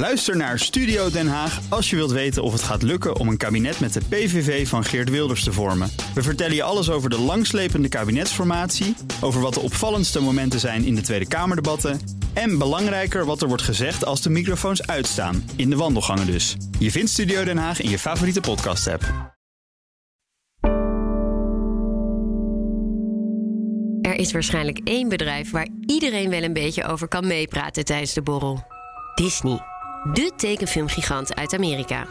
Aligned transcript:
Luister 0.00 0.36
naar 0.36 0.58
Studio 0.58 1.10
Den 1.10 1.28
Haag 1.28 1.60
als 1.68 1.90
je 1.90 1.96
wilt 1.96 2.10
weten 2.10 2.42
of 2.42 2.52
het 2.52 2.62
gaat 2.62 2.82
lukken 2.82 3.16
om 3.16 3.28
een 3.28 3.36
kabinet 3.36 3.80
met 3.80 3.92
de 3.92 4.00
PVV 4.08 4.68
van 4.68 4.84
Geert 4.84 5.10
Wilders 5.10 5.44
te 5.44 5.52
vormen. 5.52 5.90
We 6.14 6.22
vertellen 6.22 6.54
je 6.54 6.62
alles 6.62 6.90
over 6.90 7.10
de 7.10 7.18
langslepende 7.18 7.88
kabinetsformatie, 7.88 8.96
over 9.20 9.40
wat 9.40 9.54
de 9.54 9.60
opvallendste 9.60 10.20
momenten 10.20 10.60
zijn 10.60 10.84
in 10.84 10.94
de 10.94 11.00
Tweede 11.00 11.28
Kamerdebatten 11.28 12.00
en 12.32 12.58
belangrijker 12.58 13.24
wat 13.24 13.42
er 13.42 13.48
wordt 13.48 13.62
gezegd 13.62 14.04
als 14.04 14.22
de 14.22 14.30
microfoons 14.30 14.86
uitstaan, 14.86 15.50
in 15.56 15.70
de 15.70 15.76
wandelgangen 15.76 16.26
dus. 16.26 16.56
Je 16.78 16.90
vindt 16.90 17.10
Studio 17.10 17.44
Den 17.44 17.58
Haag 17.58 17.80
in 17.80 17.90
je 17.90 17.98
favoriete 17.98 18.40
podcast-app. 18.40 19.34
Er 24.00 24.14
is 24.14 24.32
waarschijnlijk 24.32 24.80
één 24.84 25.08
bedrijf 25.08 25.50
waar 25.50 25.68
iedereen 25.86 26.30
wel 26.30 26.42
een 26.42 26.52
beetje 26.52 26.84
over 26.84 27.08
kan 27.08 27.26
meepraten 27.26 27.84
tijdens 27.84 28.12
de 28.12 28.22
borrel. 28.22 28.64
Disney, 29.14 29.58
de 30.04 30.32
tekenfilmgigant 30.36 31.34
uit 31.34 31.54
Amerika. 31.54 32.06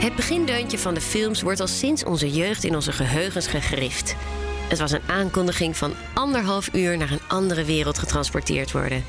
Het 0.00 0.16
begindeuntje 0.16 0.78
van 0.78 0.94
de 0.94 1.00
films 1.00 1.42
wordt 1.42 1.60
al 1.60 1.66
sinds 1.66 2.04
onze 2.04 2.30
jeugd 2.30 2.64
in 2.64 2.74
onze 2.74 2.92
geheugens 2.92 3.46
gegrift. 3.46 4.16
Het 4.68 4.78
was 4.78 4.90
een 4.90 5.08
aankondiging 5.08 5.76
van 5.76 5.92
anderhalf 6.14 6.74
uur 6.74 6.96
naar 6.96 7.10
een 7.10 7.28
andere 7.28 7.64
wereld 7.64 7.98
getransporteerd 7.98 8.72
worden. 8.72 9.04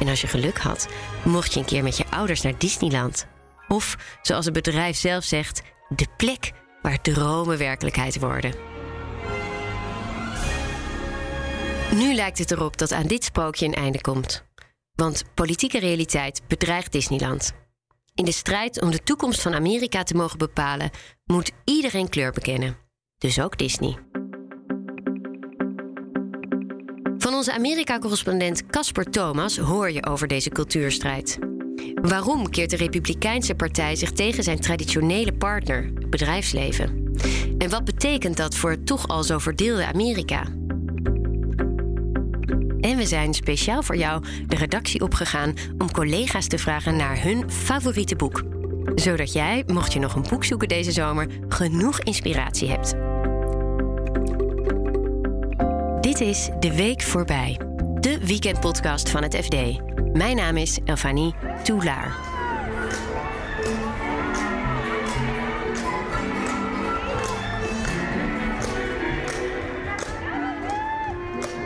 En 0.00 0.08
als 0.08 0.20
je 0.20 0.26
geluk 0.26 0.58
had, 0.58 0.88
mocht 1.24 1.52
je 1.52 1.60
een 1.60 1.66
keer 1.66 1.82
met 1.82 1.96
je 1.96 2.04
ouders 2.10 2.40
naar 2.40 2.58
Disneyland. 2.58 3.26
Of, 3.68 3.96
zoals 4.22 4.44
het 4.44 4.54
bedrijf 4.54 4.96
zelf 4.96 5.24
zegt, 5.24 5.62
de 5.88 6.06
plek 6.16 6.52
waar 6.82 7.00
dromen 7.00 7.58
werkelijkheid 7.58 8.18
worden. 8.18 8.54
Nu 11.94 12.14
lijkt 12.14 12.38
het 12.38 12.50
erop 12.50 12.78
dat 12.78 12.92
aan 12.92 13.06
dit 13.06 13.24
sprookje 13.24 13.66
een 13.66 13.74
einde 13.74 14.00
komt. 14.00 14.44
Want 15.02 15.24
politieke 15.34 15.78
realiteit 15.78 16.42
bedreigt 16.48 16.92
Disneyland. 16.92 17.52
In 18.14 18.24
de 18.24 18.32
strijd 18.32 18.82
om 18.82 18.90
de 18.90 19.02
toekomst 19.02 19.42
van 19.42 19.54
Amerika 19.54 20.02
te 20.02 20.14
mogen 20.14 20.38
bepalen, 20.38 20.90
moet 21.24 21.52
iedereen 21.64 22.08
kleur 22.08 22.32
bekennen. 22.32 22.76
Dus 23.18 23.40
ook 23.40 23.58
Disney. 23.58 23.98
Van 27.18 27.34
onze 27.34 27.52
Amerika-correspondent 27.52 28.66
Casper 28.66 29.04
Thomas 29.04 29.58
hoor 29.58 29.90
je 29.90 30.06
over 30.06 30.28
deze 30.28 30.50
cultuurstrijd. 30.50 31.38
Waarom 31.94 32.50
keert 32.50 32.70
de 32.70 32.76
Republikeinse 32.76 33.54
Partij 33.54 33.96
zich 33.96 34.12
tegen 34.12 34.42
zijn 34.42 34.60
traditionele 34.60 35.32
partner, 35.32 35.84
het 35.84 36.10
bedrijfsleven? 36.10 37.14
En 37.58 37.70
wat 37.70 37.84
betekent 37.84 38.36
dat 38.36 38.56
voor 38.56 38.70
het 38.70 38.86
toch 38.86 39.08
al 39.08 39.22
zo 39.22 39.38
verdeelde 39.38 39.86
Amerika? 39.86 40.44
En 42.82 42.96
we 42.96 43.06
zijn 43.06 43.34
speciaal 43.34 43.82
voor 43.82 43.96
jou 43.96 44.24
de 44.46 44.56
redactie 44.56 45.02
opgegaan 45.02 45.54
om 45.78 45.90
collega's 45.90 46.46
te 46.46 46.58
vragen 46.58 46.96
naar 46.96 47.22
hun 47.22 47.50
favoriete 47.50 48.16
boek. 48.16 48.42
Zodat 48.94 49.32
jij, 49.32 49.64
mocht 49.66 49.92
je 49.92 49.98
nog 49.98 50.14
een 50.14 50.26
boek 50.28 50.44
zoeken 50.44 50.68
deze 50.68 50.92
zomer, 50.92 51.26
genoeg 51.48 52.00
inspiratie 52.00 52.68
hebt. 52.68 52.94
Dit 56.00 56.20
is 56.20 56.50
De 56.60 56.74
Week 56.76 57.02
Voorbij, 57.02 57.60
de 58.00 58.26
weekendpodcast 58.26 59.10
van 59.10 59.22
het 59.22 59.36
FD. 59.36 59.56
Mijn 60.12 60.36
naam 60.36 60.56
is 60.56 60.78
Elfanie 60.84 61.34
Toulaar. 61.62 62.31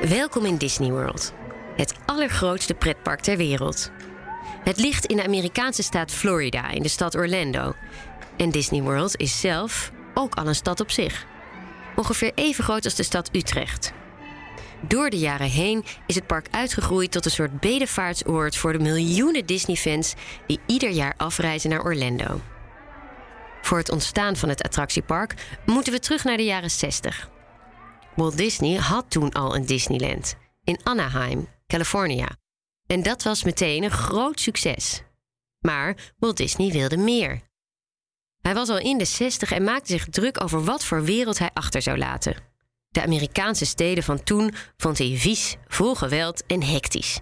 Welkom 0.09 0.45
in 0.45 0.57
Disney 0.57 0.91
World, 0.91 1.33
het 1.77 1.95
allergrootste 2.05 2.75
pretpark 2.75 3.21
ter 3.21 3.37
wereld. 3.37 3.91
Het 4.65 4.79
ligt 4.79 5.05
in 5.05 5.17
de 5.17 5.25
Amerikaanse 5.25 5.83
staat 5.83 6.11
Florida, 6.11 6.71
in 6.71 6.83
de 6.83 6.89
stad 6.89 7.15
Orlando. 7.15 7.75
En 8.37 8.51
Disney 8.51 8.83
World 8.83 9.17
is 9.17 9.41
zelf 9.41 9.93
ook 10.15 10.35
al 10.35 10.47
een 10.47 10.55
stad 10.55 10.81
op 10.81 10.91
zich. 10.91 11.27
Ongeveer 11.97 12.33
even 12.35 12.65
groot 12.65 12.85
als 12.85 12.95
de 12.95 13.03
stad 13.03 13.29
Utrecht. 13.33 13.93
Door 14.81 15.11
de 15.11 15.19
jaren 15.19 15.51
heen 15.51 15.85
is 16.07 16.15
het 16.15 16.27
park 16.27 16.47
uitgegroeid 16.51 17.13
tot 17.13 17.25
een 17.25 17.31
soort 17.31 17.61
bedevaartsoord 17.61 18.57
voor 18.57 18.73
de 18.73 18.79
miljoenen 18.79 19.47
Disney-fans 19.47 20.15
die 20.47 20.61
ieder 20.67 20.91
jaar 20.91 21.15
afreizen 21.17 21.71
naar 21.71 21.85
Orlando. 21.85 22.41
Voor 23.63 23.79
het 23.79 23.91
ontstaan 23.91 24.37
van 24.37 24.49
het 24.49 24.63
attractiepark 24.63 25.35
moeten 25.65 25.93
we 25.93 25.99
terug 25.99 26.25
naar 26.25 26.37
de 26.37 26.45
jaren 26.45 26.71
60. 26.71 27.35
Walt 28.17 28.37
Disney 28.37 28.77
had 28.77 29.11
toen 29.11 29.33
al 29.33 29.55
een 29.55 29.67
Disneyland 29.67 30.35
in 30.65 30.81
Anaheim, 30.83 31.49
California. 31.67 32.29
En 32.87 33.03
dat 33.03 33.23
was 33.23 33.45
meteen 33.45 33.83
een 33.83 33.91
groot 33.91 34.41
succes. 34.41 35.03
Maar 35.61 36.15
Walt 36.19 36.37
Disney 36.37 36.73
wilde 36.73 36.97
meer. 36.97 37.41
Hij 38.41 38.55
was 38.55 38.69
al 38.69 38.79
in 38.79 38.99
de 38.99 39.05
60 39.05 39.53
en 39.53 39.65
maakte 39.65 39.93
zich 39.93 40.09
druk 40.09 40.43
over 40.43 40.65
wat 40.65 40.85
voor 40.85 41.05
wereld 41.05 41.39
hij 41.39 41.51
achter 41.53 41.83
zou 41.83 41.99
laten. 41.99 42.37
De 42.89 43.03
Amerikaanse 43.03 43.67
steden 43.67 44.05
van 44.05 44.23
toen 44.23 44.55
vond 44.77 44.99
hij 44.99 45.17
vies, 45.17 45.57
vol 45.67 45.95
geweld 45.95 46.47
en 46.47 46.63
hectisch. 46.63 47.21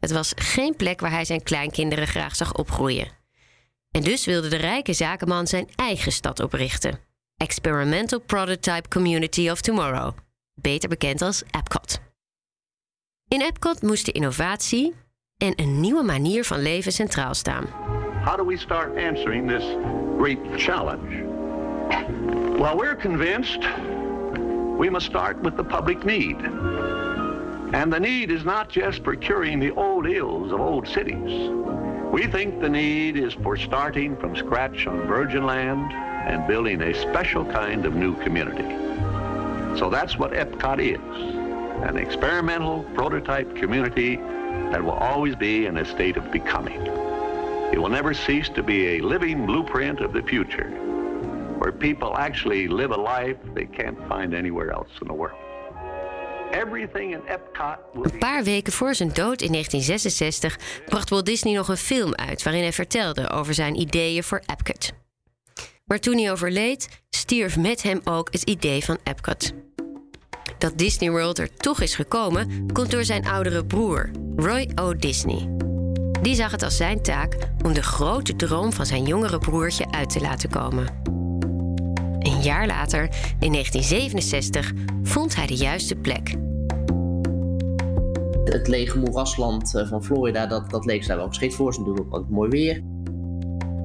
Het 0.00 0.10
was 0.10 0.32
geen 0.34 0.76
plek 0.76 1.00
waar 1.00 1.10
hij 1.10 1.24
zijn 1.24 1.42
kleinkinderen 1.42 2.06
graag 2.06 2.36
zag 2.36 2.54
opgroeien. 2.54 3.08
En 3.90 4.02
dus 4.02 4.24
wilde 4.24 4.48
de 4.48 4.56
rijke 4.56 4.92
zakenman 4.92 5.46
zijn 5.46 5.68
eigen 5.74 6.12
stad 6.12 6.40
oprichten. 6.40 7.00
Experimental 7.36 8.20
Prototype 8.20 8.88
Community 8.88 9.48
of 9.48 9.60
Tomorrow, 9.60 10.16
beter 10.60 10.88
bekend 10.88 11.22
als 11.22 11.42
Epcot. 11.50 12.00
In 13.28 13.40
Epcot 13.40 13.82
moest 13.82 14.06
de 14.06 14.12
innovatie 14.12 14.94
en 15.36 15.52
een 15.56 15.80
nieuwe 15.80 16.02
manier 16.02 16.44
van 16.44 16.62
leven 16.62 16.92
centraal 16.92 17.34
staan. 17.34 17.64
How 18.24 18.36
do 18.36 18.46
we 18.46 18.56
start 18.56 18.96
answering 18.96 19.48
this 19.48 19.64
great 20.18 20.38
challenge? 20.56 21.24
Well, 22.58 22.76
we're 22.76 22.96
convinced 22.96 23.68
we 24.78 24.90
must 24.90 25.06
start 25.06 25.40
with 25.42 25.56
the 25.56 25.64
public 25.64 26.04
need. 26.04 26.36
And 27.72 27.92
the 27.92 28.00
need 28.00 28.30
is 28.30 28.44
not 28.44 28.72
just 28.72 29.02
for 29.02 29.16
curing 29.16 29.60
the 29.60 29.74
old 29.74 30.06
ills 30.06 30.52
of 30.52 30.60
old 30.60 30.88
cities. 30.88 31.50
We 32.12 32.26
think 32.26 32.60
the 32.60 32.68
need 32.68 33.16
is 33.16 33.34
for 33.42 33.56
starting 33.56 34.16
from 34.16 34.36
scratch 34.36 34.86
on 34.86 35.06
virgin 35.06 35.44
land 35.44 35.92
and 36.26 36.46
building 36.46 36.80
a 36.82 36.94
special 36.94 37.44
kind 37.44 37.84
of 37.84 37.94
new 37.94 38.14
community. 38.22 38.95
So 39.78 39.90
that's 39.90 40.16
what 40.18 40.32
Epcot 40.32 40.78
is 40.80 41.44
an 41.82 41.96
experimental 41.96 42.84
prototype 42.94 43.54
community 43.56 44.16
that 44.70 44.82
will 44.82 44.92
always 44.92 45.36
be 45.36 45.66
in 45.66 45.76
a 45.76 45.84
state 45.84 46.16
of 46.16 46.30
becoming. 46.30 46.80
It 47.72 47.78
will 47.78 47.90
never 47.90 48.14
cease 48.14 48.48
to 48.54 48.62
be 48.62 48.96
a 48.96 49.00
living 49.00 49.46
blueprint 49.46 50.00
of 50.00 50.12
the 50.12 50.22
future 50.22 50.70
where 51.58 51.72
people 51.72 52.16
actually 52.16 52.68
live 52.68 52.90
a 52.92 52.96
life 52.96 53.36
they 53.54 53.66
can't 53.66 53.98
find 54.08 54.34
anywhere 54.34 54.70
else 54.70 54.90
in 55.00 55.06
the 55.06 55.14
world. 55.14 55.38
Een 58.02 58.18
paar 58.18 58.44
weken 58.44 58.72
voor 58.72 58.94
zijn 58.94 59.08
dood 59.08 59.42
in 59.42 59.52
1966 59.52 60.58
bracht 60.86 61.10
Walt 61.10 61.26
Disney 61.26 61.54
nog 61.54 61.68
een 61.68 61.76
film 61.76 62.14
uit 62.14 62.42
waarin 62.42 62.62
hij 62.62 62.72
vertelde 62.72 63.30
over 63.30 63.54
zijn 63.54 63.80
ideeën 63.80 64.22
voor 64.22 64.42
Epcot. 64.46 64.92
Maar 65.84 65.98
toen 65.98 66.18
hij 66.18 66.30
overleed, 66.30 67.02
stierf 67.10 67.56
met 67.56 67.82
hem 67.82 68.00
ook 68.04 68.32
het 68.32 68.42
idee 68.42 68.84
van 68.84 68.98
Epcot. 69.04 69.65
Dat 70.58 70.78
Disney 70.78 71.10
World 71.10 71.38
er 71.38 71.56
toch 71.56 71.80
is 71.80 71.94
gekomen, 71.94 72.72
komt 72.72 72.90
door 72.90 73.04
zijn 73.04 73.26
oudere 73.26 73.64
broer, 73.64 74.10
Roy 74.36 74.70
O. 74.74 74.94
Disney. 74.94 75.48
Die 76.22 76.34
zag 76.34 76.50
het 76.50 76.62
als 76.62 76.76
zijn 76.76 77.02
taak 77.02 77.36
om 77.64 77.72
de 77.72 77.82
grote 77.82 78.36
droom 78.36 78.72
van 78.72 78.86
zijn 78.86 79.04
jongere 79.04 79.38
broertje 79.38 79.90
uit 79.90 80.10
te 80.10 80.20
laten 80.20 80.50
komen. 80.50 80.86
Een 82.18 82.42
jaar 82.42 82.66
later, 82.66 83.02
in 83.40 83.52
1967, 83.52 84.72
vond 85.02 85.36
hij 85.36 85.46
de 85.46 85.56
juiste 85.56 85.94
plek. 85.94 86.34
Het 88.44 88.68
lege 88.68 88.98
moerasland 88.98 89.74
eh, 89.74 89.88
van 89.88 90.04
Florida, 90.04 90.46
dat, 90.46 90.70
dat 90.70 90.84
leek 90.84 91.06
daar 91.06 91.16
wel 91.16 91.28
geschikt 91.28 91.54
voor. 91.54 91.74
Ze 91.74 91.80
natuurlijk 91.80 92.16
ook 92.16 92.28
mooi 92.28 92.50
weer. 92.50 92.82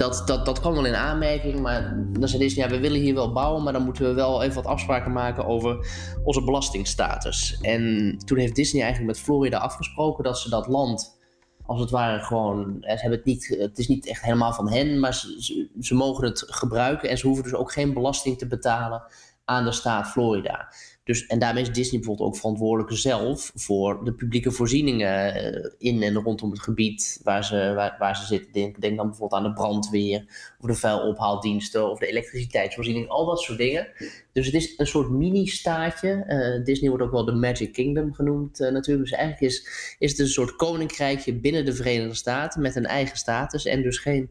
Dat, 0.02 0.24
dat, 0.26 0.46
dat 0.46 0.60
kwam 0.60 0.74
wel 0.74 0.86
in 0.86 0.96
aanmerking, 0.96 1.60
maar 1.60 2.04
dan 2.12 2.28
zei 2.28 2.42
Disney, 2.42 2.66
ja, 2.66 2.72
we 2.72 2.80
willen 2.80 3.00
hier 3.00 3.14
wel 3.14 3.32
bouwen, 3.32 3.64
maar 3.64 3.74
dan 3.74 3.84
moeten 3.84 4.04
we 4.04 4.14
wel 4.14 4.44
even 4.44 4.56
wat 4.56 4.66
afspraken 4.66 5.12
maken 5.12 5.46
over 5.46 5.88
onze 6.24 6.44
belastingstatus. 6.44 7.58
En 7.62 8.16
toen 8.26 8.38
heeft 8.38 8.56
Disney 8.56 8.82
eigenlijk 8.82 9.14
met 9.14 9.24
Florida 9.24 9.58
afgesproken 9.58 10.24
dat 10.24 10.40
ze 10.40 10.50
dat 10.50 10.68
land, 10.68 11.20
als 11.66 11.80
het 11.80 11.90
ware 11.90 12.24
gewoon, 12.24 12.78
ze 12.80 12.88
hebben 12.88 13.18
het, 13.18 13.26
niet, 13.26 13.56
het 13.60 13.78
is 13.78 13.88
niet 13.88 14.08
echt 14.08 14.22
helemaal 14.22 14.54
van 14.54 14.70
hen, 14.70 15.00
maar 15.00 15.14
ze, 15.14 15.36
ze, 15.40 15.70
ze 15.80 15.96
mogen 15.96 16.28
het 16.28 16.44
gebruiken 16.48 17.10
en 17.10 17.18
ze 17.18 17.28
hoeven 17.28 17.44
dus 17.44 17.56
ook 17.56 17.72
geen 17.72 17.94
belasting 17.94 18.38
te 18.38 18.48
betalen 18.48 19.04
aan 19.52 19.64
de 19.64 19.72
staat 19.72 20.08
Florida. 20.08 20.68
Dus, 21.04 21.26
en 21.26 21.40
daarmee 21.40 21.64
is 21.64 21.72
Disney 21.72 22.00
bijvoorbeeld 22.00 22.30
ook 22.30 22.38
verantwoordelijk 22.38 22.98
zelf 22.98 23.52
voor 23.56 24.04
de 24.04 24.14
publieke 24.14 24.52
voorzieningen 24.52 25.34
eh, 25.34 25.72
in 25.78 26.04
en 26.04 26.14
rondom 26.14 26.52
het 26.52 26.62
gebied 26.62 27.20
waar 27.24 27.46
ze, 27.46 27.72
waar, 27.76 27.96
waar 28.00 28.16
ze 28.16 28.26
zitten. 28.26 28.52
Denk, 28.52 28.82
denk 28.82 28.98
dan 28.98 29.08
bijvoorbeeld 29.08 29.42
aan 29.42 29.48
de 29.48 29.54
brandweer, 29.54 30.26
of 30.60 30.68
de 30.68 30.74
vuilophaaldiensten, 30.74 31.90
of 31.90 32.00
de 32.00 32.08
elektriciteitsvoorziening, 32.08 33.10
al 33.10 33.26
dat 33.26 33.40
soort 33.40 33.58
dingen. 33.58 33.88
Dus 34.32 34.46
het 34.46 34.56
is 34.56 34.74
een 34.78 34.88
soort 34.88 35.10
mini-staatje. 35.10 36.26
Uh, 36.28 36.66
Disney 36.66 36.90
wordt 36.90 37.06
ook 37.06 37.12
wel 37.12 37.26
de 37.26 37.32
Magic 37.32 37.74
Kingdom 37.74 38.14
genoemd 38.14 38.60
uh, 38.60 38.70
natuurlijk. 38.72 39.10
Dus 39.10 39.18
eigenlijk 39.18 39.54
is, 39.54 39.68
is 40.00 40.12
het 40.12 40.20
een 40.20 40.28
soort 40.28 40.56
koninkrijkje 40.56 41.34
binnen 41.34 41.66
de 41.66 41.74
Verenigde 41.74 42.16
Staten 42.16 42.62
met 42.62 42.76
een 42.76 42.86
eigen 42.86 43.18
status 43.18 43.66
en 43.66 43.82
dus 43.82 43.98
geen 43.98 44.30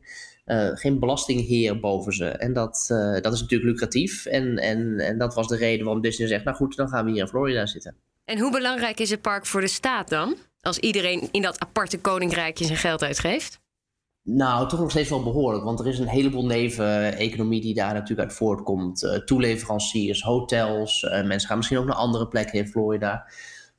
uh, 0.51 0.69
geen 0.73 0.99
belastingheer 0.99 1.81
boven 1.81 2.13
ze. 2.13 2.29
En 2.29 2.53
dat, 2.53 2.89
uh, 2.93 3.21
dat 3.21 3.33
is 3.33 3.41
natuurlijk 3.41 3.71
lucratief. 3.71 4.27
En, 4.27 4.59
en, 4.59 4.99
en 4.99 5.19
dat 5.19 5.35
was 5.35 5.49
de 5.49 5.57
reden 5.57 5.85
waarom 5.85 6.03
Disney 6.03 6.29
zegt: 6.29 6.45
Nou 6.45 6.57
goed, 6.57 6.77
dan 6.77 6.89
gaan 6.89 7.05
we 7.05 7.11
hier 7.11 7.21
in 7.21 7.29
Florida 7.29 7.67
zitten. 7.67 7.97
En 8.25 8.39
hoe 8.39 8.51
belangrijk 8.51 9.01
is 9.01 9.11
het 9.11 9.21
park 9.21 9.47
voor 9.47 9.61
de 9.61 9.69
staat 9.69 10.09
dan? 10.09 10.37
Als 10.61 10.79
iedereen 10.79 11.29
in 11.31 11.43
dat 11.43 11.61
aparte 11.61 11.99
koninkrijkje 11.99 12.65
zijn 12.65 12.79
geld 12.79 13.03
uitgeeft? 13.03 13.61
Nou, 14.23 14.69
toch 14.69 14.81
nog 14.81 14.91
steeds 14.91 15.09
wel 15.09 15.23
behoorlijk. 15.23 15.65
Want 15.65 15.81
er 15.81 15.87
is 15.87 15.99
een 15.99 16.09
heleboel 16.09 16.47
neveneconomie 16.47 17.61
die 17.61 17.75
daar 17.75 17.95
natuurlijk 17.95 18.29
uit 18.29 18.39
voortkomt. 18.39 19.03
Uh, 19.03 19.15
toeleveranciers, 19.15 20.23
hotels. 20.23 21.03
mensen 21.03 21.49
gaan 21.49 21.57
misschien 21.57 21.79
ook 21.79 21.87
naar 21.87 21.97
andere 21.97 22.29
plekken 22.29 22.59
in 22.59 22.69
Florida. 22.69 23.27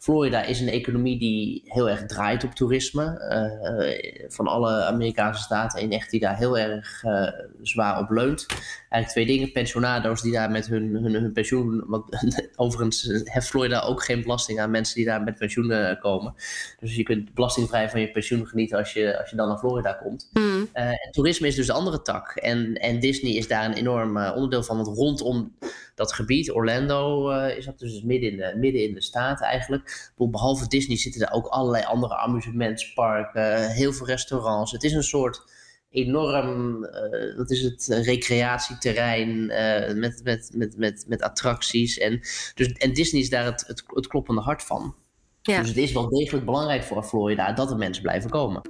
Florida 0.01 0.43
is 0.43 0.59
een 0.59 0.67
economie 0.67 1.19
die 1.19 1.61
heel 1.65 1.89
erg 1.89 2.05
draait 2.05 2.43
op 2.43 2.51
toerisme. 2.51 3.03
Uh, 3.03 4.29
van 4.29 4.47
alle 4.47 4.83
Amerikaanse 4.83 5.41
staten 5.41 5.81
een 5.81 5.91
echt 5.91 6.11
die 6.11 6.19
daar 6.19 6.37
heel 6.37 6.57
erg 6.57 7.03
uh, 7.03 7.27
zwaar 7.61 7.99
op 7.99 8.09
leunt. 8.09 8.45
Eigenlijk 8.89 9.07
twee 9.07 9.25
dingen. 9.25 9.51
Pensionado's 9.51 10.21
die 10.21 10.31
daar 10.31 10.51
met 10.51 10.67
hun, 10.67 10.95
hun, 10.95 11.13
hun 11.13 11.31
pensioen... 11.31 11.83
Want 11.87 12.05
overigens 12.55 13.23
heeft 13.23 13.47
Florida 13.47 13.81
ook 13.81 14.03
geen 14.03 14.21
belasting 14.21 14.59
aan 14.59 14.71
mensen 14.71 14.95
die 14.95 15.05
daar 15.05 15.23
met 15.23 15.37
pensioen 15.37 15.97
komen. 15.99 16.33
Dus 16.79 16.95
je 16.95 17.03
kunt 17.03 17.33
belastingvrij 17.33 17.89
van 17.89 18.01
je 18.01 18.11
pensioen 18.11 18.47
genieten 18.47 18.77
als 18.77 18.93
je, 18.93 19.19
als 19.19 19.29
je 19.29 19.35
dan 19.35 19.47
naar 19.47 19.57
Florida 19.57 19.93
komt. 19.93 20.29
Mm. 20.33 20.69
Uh, 20.73 20.87
en 20.87 21.11
toerisme 21.11 21.47
is 21.47 21.55
dus 21.55 21.67
de 21.67 21.73
andere 21.73 22.01
tak. 22.01 22.35
En, 22.35 22.73
en 22.73 22.99
Disney 22.99 23.33
is 23.33 23.47
daar 23.47 23.65
een 23.65 23.73
enorm 23.73 24.17
onderdeel 24.17 24.63
van. 24.63 24.75
Want 24.75 24.97
rondom 24.97 25.55
dat 25.95 26.13
gebied, 26.13 26.51
Orlando, 26.51 27.31
uh, 27.31 27.57
is 27.57 27.65
dat 27.65 27.79
dus 27.79 28.01
midden 28.03 28.31
in, 28.31 28.37
de, 28.37 28.55
midden 28.57 28.83
in 28.83 28.93
de 28.93 29.01
staat 29.01 29.41
eigenlijk. 29.41 30.11
Behalve 30.15 30.67
Disney 30.67 30.97
zitten 30.97 31.21
er 31.21 31.33
ook 31.33 31.45
allerlei 31.45 31.83
andere 31.83 32.17
amusementsparken, 32.17 33.69
heel 33.69 33.93
veel 33.93 34.05
restaurants. 34.05 34.71
Het 34.71 34.83
is 34.83 34.93
een 34.93 35.03
soort 35.03 35.43
enorm, 35.89 36.83
uh, 36.83 37.37
wat 37.37 37.51
is 37.51 37.61
het, 37.61 37.87
recreatieterrein 38.05 39.29
uh, 39.29 39.93
met, 39.93 40.21
met, 40.23 40.51
met, 40.53 40.77
met, 40.77 41.05
met 41.07 41.21
attracties. 41.21 41.97
En, 41.97 42.19
dus, 42.53 42.67
en 42.67 42.93
Disney 42.93 43.21
is 43.21 43.29
daar 43.29 43.45
het, 43.45 43.63
het, 43.67 43.83
het 43.87 44.07
kloppende 44.07 44.41
hart 44.41 44.63
van. 44.63 44.95
Ja. 45.41 45.59
Dus 45.59 45.67
het 45.67 45.77
is 45.77 45.91
wel 45.91 46.09
degelijk 46.09 46.45
belangrijk 46.45 46.83
voor 46.83 47.03
Florida 47.03 47.53
dat 47.53 47.71
er 47.71 47.77
mensen 47.77 48.03
blijven 48.03 48.29
komen. 48.29 48.61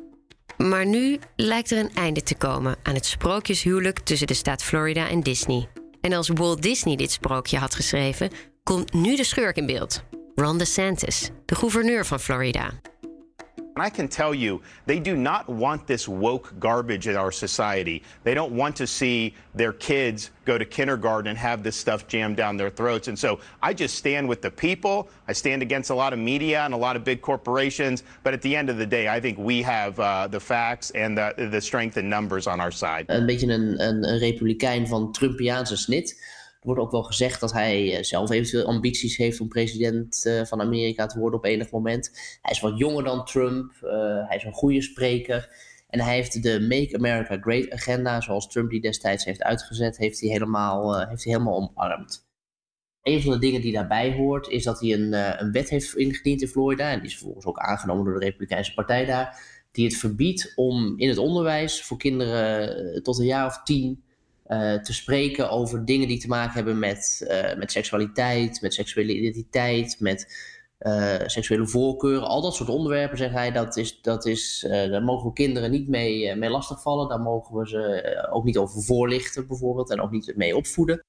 Maar 0.57 0.85
nu 0.85 1.19
lijkt 1.35 1.71
er 1.71 1.77
een 1.77 1.95
einde 1.95 2.23
te 2.23 2.35
komen 2.35 2.75
aan 2.83 2.95
het 2.95 3.05
sprookjeshuwelijk 3.05 3.99
tussen 3.99 4.27
de 4.27 4.33
staat 4.33 4.63
Florida 4.63 5.09
en 5.09 5.21
Disney. 5.21 5.67
En 6.01 6.13
als 6.13 6.29
Walt 6.33 6.61
Disney 6.61 6.95
dit 6.95 7.11
sprookje 7.11 7.57
had 7.57 7.75
geschreven, 7.75 8.29
komt 8.63 8.93
nu 8.93 9.15
de 9.15 9.23
schurk 9.23 9.57
in 9.57 9.65
beeld. 9.65 10.03
Ron 10.35 10.57
DeSantis, 10.57 11.29
de 11.45 11.55
gouverneur 11.55 12.05
van 12.05 12.19
Florida. 12.19 12.71
I 13.75 13.89
can 13.89 14.07
tell 14.07 14.33
you, 14.33 14.61
they 14.85 14.99
do 14.99 15.15
not 15.15 15.47
want 15.47 15.87
this 15.87 16.07
woke 16.07 16.53
garbage 16.59 17.07
in 17.07 17.15
our 17.15 17.31
society. 17.31 18.03
They 18.23 18.33
don't 18.33 18.51
want 18.51 18.75
to 18.77 18.87
see 18.87 19.33
their 19.55 19.73
kids 19.73 20.31
go 20.45 20.57
to 20.57 20.65
kindergarten 20.65 21.29
and 21.29 21.37
have 21.37 21.63
this 21.63 21.75
stuff 21.75 22.07
jammed 22.07 22.35
down 22.35 22.57
their 22.57 22.69
throats. 22.69 23.07
And 23.07 23.17
so 23.17 23.39
I 23.61 23.73
just 23.73 23.95
stand 23.95 24.27
with 24.27 24.41
the 24.41 24.51
people. 24.51 25.09
I 25.27 25.33
stand 25.33 25.61
against 25.61 25.89
a 25.89 25.95
lot 25.95 26.11
of 26.13 26.19
media 26.19 26.63
and 26.65 26.73
a 26.73 26.77
lot 26.77 26.95
of 26.95 27.03
big 27.03 27.21
corporations. 27.21 28.03
But 28.23 28.33
at 28.33 28.41
the 28.41 28.55
end 28.55 28.69
of 28.69 28.77
the 28.77 28.85
day, 28.85 29.07
I 29.07 29.19
think 29.19 29.37
we 29.37 29.61
have 29.61 29.99
uh, 29.99 30.27
the 30.27 30.39
facts 30.39 30.91
and 30.91 31.17
the, 31.17 31.33
the 31.51 31.61
strength 31.61 31.97
in 31.97 32.09
numbers 32.09 32.47
on 32.47 32.59
our 32.59 32.71
side. 32.71 33.05
Een 33.07 33.25
beetje 33.25 33.47
een, 33.47 33.81
een 33.87 34.17
republikein 34.17 34.87
van 34.87 35.11
Trumpiaanse 35.11 35.77
snit. 35.77 36.39
Er 36.61 36.67
wordt 36.67 36.81
ook 36.81 36.91
wel 36.91 37.03
gezegd 37.03 37.39
dat 37.39 37.51
hij 37.51 37.97
eh, 37.97 38.03
zelf 38.03 38.29
eventueel 38.29 38.65
ambities 38.65 39.17
heeft 39.17 39.39
om 39.39 39.47
president 39.47 40.25
uh, 40.25 40.43
van 40.45 40.61
Amerika 40.61 41.05
te 41.05 41.19
worden 41.19 41.39
op 41.39 41.45
enig 41.45 41.71
moment. 41.71 42.11
Hij 42.41 42.51
is 42.51 42.59
wat 42.59 42.77
jonger 42.77 43.03
dan 43.03 43.25
Trump. 43.25 43.71
Uh, 43.83 43.91
hij 44.27 44.37
is 44.37 44.43
een 44.43 44.53
goede 44.53 44.81
spreker. 44.81 45.49
En 45.87 45.99
hij 45.99 46.15
heeft 46.15 46.43
de 46.43 46.59
Make 46.59 46.95
America 46.95 47.37
Great 47.37 47.71
agenda, 47.71 48.21
zoals 48.21 48.47
Trump 48.47 48.69
die 48.69 48.81
destijds 48.81 49.25
heeft 49.25 49.43
uitgezet, 49.43 49.97
heeft 49.97 50.19
hij 50.19 50.29
helemaal, 50.29 50.99
heeft 51.07 51.23
hij 51.23 51.33
helemaal 51.33 51.55
omarmd. 51.55 52.29
Een 53.01 53.21
van 53.21 53.31
de 53.31 53.39
dingen 53.39 53.61
die 53.61 53.73
daarbij 53.73 54.13
hoort, 54.13 54.47
is 54.47 54.63
dat 54.63 54.79
hij 54.79 54.93
een, 54.93 55.13
een 55.43 55.51
wet 55.51 55.69
heeft 55.69 55.95
ingediend 55.95 56.41
in 56.41 56.47
Florida. 56.47 56.91
En 56.91 56.99
die 56.99 57.07
is 57.07 57.13
vervolgens 57.13 57.45
ook 57.45 57.57
aangenomen 57.57 58.05
door 58.05 58.13
de 58.13 58.25
Republikeinse 58.25 58.73
Partij 58.73 59.05
daar. 59.05 59.39
Die 59.71 59.85
het 59.85 59.97
verbiedt 59.97 60.53
om 60.55 60.99
in 60.99 61.09
het 61.09 61.17
onderwijs 61.17 61.83
voor 61.83 61.97
kinderen 61.97 63.03
tot 63.03 63.19
een 63.19 63.25
jaar 63.25 63.45
of 63.45 63.63
tien 63.63 64.03
uh, 64.51 64.73
te 64.73 64.93
spreken 64.93 65.49
over 65.49 65.85
dingen 65.85 66.07
die 66.07 66.19
te 66.19 66.27
maken 66.27 66.53
hebben 66.53 66.79
met, 66.79 67.27
uh, 67.27 67.55
met 67.55 67.71
seksualiteit, 67.71 68.61
met 68.61 68.73
seksuele 68.73 69.13
identiteit, 69.13 69.95
met 69.99 70.49
uh, 70.79 71.15
seksuele 71.25 71.67
voorkeuren. 71.67 72.27
Al 72.27 72.41
dat 72.41 72.55
soort 72.55 72.69
onderwerpen, 72.69 73.17
zegt 73.17 73.33
hij, 73.33 73.51
dat 73.51 73.77
is, 73.77 74.01
dat 74.01 74.25
is, 74.25 74.65
daar 74.67 75.03
mogen 75.03 75.27
we 75.27 75.33
kinderen 75.33 75.71
niet 75.71 75.87
mee, 75.87 76.35
mee 76.35 76.49
lastigvallen. 76.49 77.09
Daar 77.09 77.19
mogen 77.21 77.57
we 77.57 77.67
ze 77.67 78.27
ook 78.31 78.43
niet 78.43 78.57
over 78.57 78.81
voorlichten, 78.81 79.47
bijvoorbeeld, 79.47 79.89
en 79.89 80.01
ook 80.01 80.11
niet 80.11 80.33
mee 80.35 80.55
opvoeden. 80.55 81.03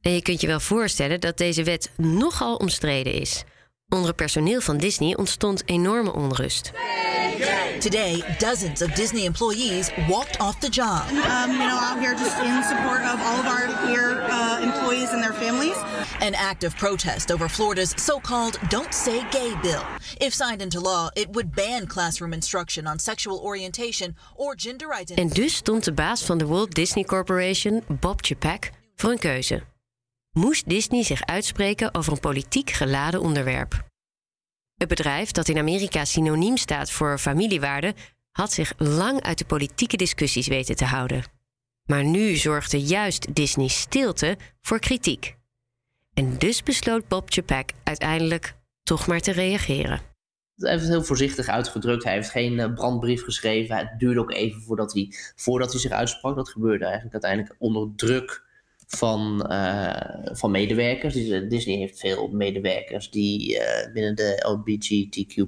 En 0.00 0.12
je 0.12 0.22
kunt 0.22 0.40
je 0.40 0.46
wel 0.46 0.60
voorstellen 0.60 1.20
dat 1.20 1.38
deze 1.38 1.64
wet 1.64 1.90
nogal 1.96 2.56
omstreden 2.56 3.12
is. 3.12 3.44
Onder 3.88 4.08
het 4.08 4.16
personeel 4.16 4.60
van 4.60 4.76
Disney 4.76 5.16
ontstond 5.16 5.62
enorme 5.68 6.12
onrust. 6.12 6.72
Today, 7.80 8.22
dozens 8.38 8.82
of 8.82 8.94
Disney 8.94 9.24
employees 9.24 9.90
walked 10.08 10.40
off 10.40 10.60
the 10.60 10.68
job. 10.68 11.08
Um, 11.08 11.52
you 11.52 11.58
know, 11.58 11.78
out 11.80 11.98
here 11.98 12.14
just 12.14 12.38
in 12.38 12.62
support 12.62 13.02
of 13.02 13.20
all 13.20 13.38
of 13.40 13.46
our 13.46 13.86
here 13.86 14.20
uh, 14.30 14.60
employees 14.62 15.10
and 15.12 15.22
their 15.22 15.32
families. 15.32 15.76
An 16.20 16.34
act 16.34 16.64
of 16.64 16.76
protest 16.76 17.30
over 17.30 17.48
Florida's 17.48 17.94
so-called 17.96 18.58
"Don't 18.68 18.92
Say 18.92 19.24
Gay" 19.30 19.54
bill. 19.62 19.82
If 20.20 20.32
signed 20.32 20.62
into 20.62 20.80
law, 20.80 21.08
it 21.14 21.28
would 21.34 21.54
ban 21.54 21.86
classroom 21.86 22.32
instruction 22.32 22.86
on 22.86 22.98
sexual 22.98 23.38
orientation 23.38 24.14
or 24.36 24.54
gender 24.56 24.92
identity. 24.92 25.20
En 25.20 25.28
dus 25.28 25.54
stond 25.54 25.84
de 25.84 25.92
baas 25.92 26.24
van 26.24 26.38
de 26.38 26.46
Walt 26.46 26.74
Disney 26.74 27.04
Corporation, 27.04 27.82
Bob 27.86 28.24
Chapek, 28.24 28.70
voor 28.94 29.10
een 29.10 29.18
keuze. 29.18 29.62
Moest 30.32 30.68
Disney 30.68 31.02
zich 31.02 31.26
uitspreken 31.26 31.94
over 31.94 32.12
een 32.12 32.20
politiek 32.20 32.70
geladen 32.70 33.20
onderwerp? 33.20 33.84
Het 34.84 34.96
bedrijf, 34.96 35.30
dat 35.30 35.48
in 35.48 35.58
Amerika 35.58 36.04
synoniem 36.04 36.56
staat 36.56 36.90
voor 36.90 37.18
familiewaarde, 37.18 37.94
had 38.30 38.52
zich 38.52 38.72
lang 38.76 39.22
uit 39.22 39.38
de 39.38 39.44
politieke 39.44 39.96
discussies 39.96 40.46
weten 40.46 40.76
te 40.76 40.84
houden. 40.84 41.22
Maar 41.84 42.04
nu 42.04 42.36
zorgde 42.36 42.82
juist 42.82 43.34
Disney 43.34 43.68
stilte 43.68 44.36
voor 44.60 44.78
kritiek. 44.78 45.36
En 46.14 46.38
dus 46.38 46.62
besloot 46.62 47.08
Bob 47.08 47.32
Chapek 47.32 47.72
uiteindelijk 47.84 48.56
toch 48.82 49.06
maar 49.06 49.20
te 49.20 49.32
reageren. 49.32 50.00
Hij 50.56 50.70
heeft 50.70 50.82
het 50.82 50.92
heel 50.92 51.04
voorzichtig 51.04 51.48
uitgedrukt. 51.48 52.04
Hij 52.04 52.14
heeft 52.14 52.30
geen 52.30 52.60
eh, 52.60 52.74
brandbrief 52.74 53.22
geschreven. 53.22 53.76
Het 53.76 53.98
duurde 53.98 54.20
ook 54.20 54.32
even 54.32 54.62
voordat 54.62 54.92
hij, 54.92 55.12
voordat 55.36 55.72
hij 55.72 55.80
zich 55.80 55.92
uitsprak. 55.92 56.36
Dat 56.36 56.48
gebeurde 56.48 56.84
eigenlijk 56.84 57.14
uiteindelijk 57.14 57.54
onder 57.58 57.92
druk 57.96 58.44
van, 58.96 59.46
uh, 59.50 59.92
van 60.32 60.50
medewerkers. 60.50 61.14
Dus, 61.14 61.48
Disney 61.48 61.76
heeft 61.76 62.00
veel 62.00 62.28
medewerkers 62.28 63.10
die 63.10 63.52
uh, 63.52 63.92
binnen 63.92 64.16
de 64.16 64.46
LGBTQ 64.46 65.46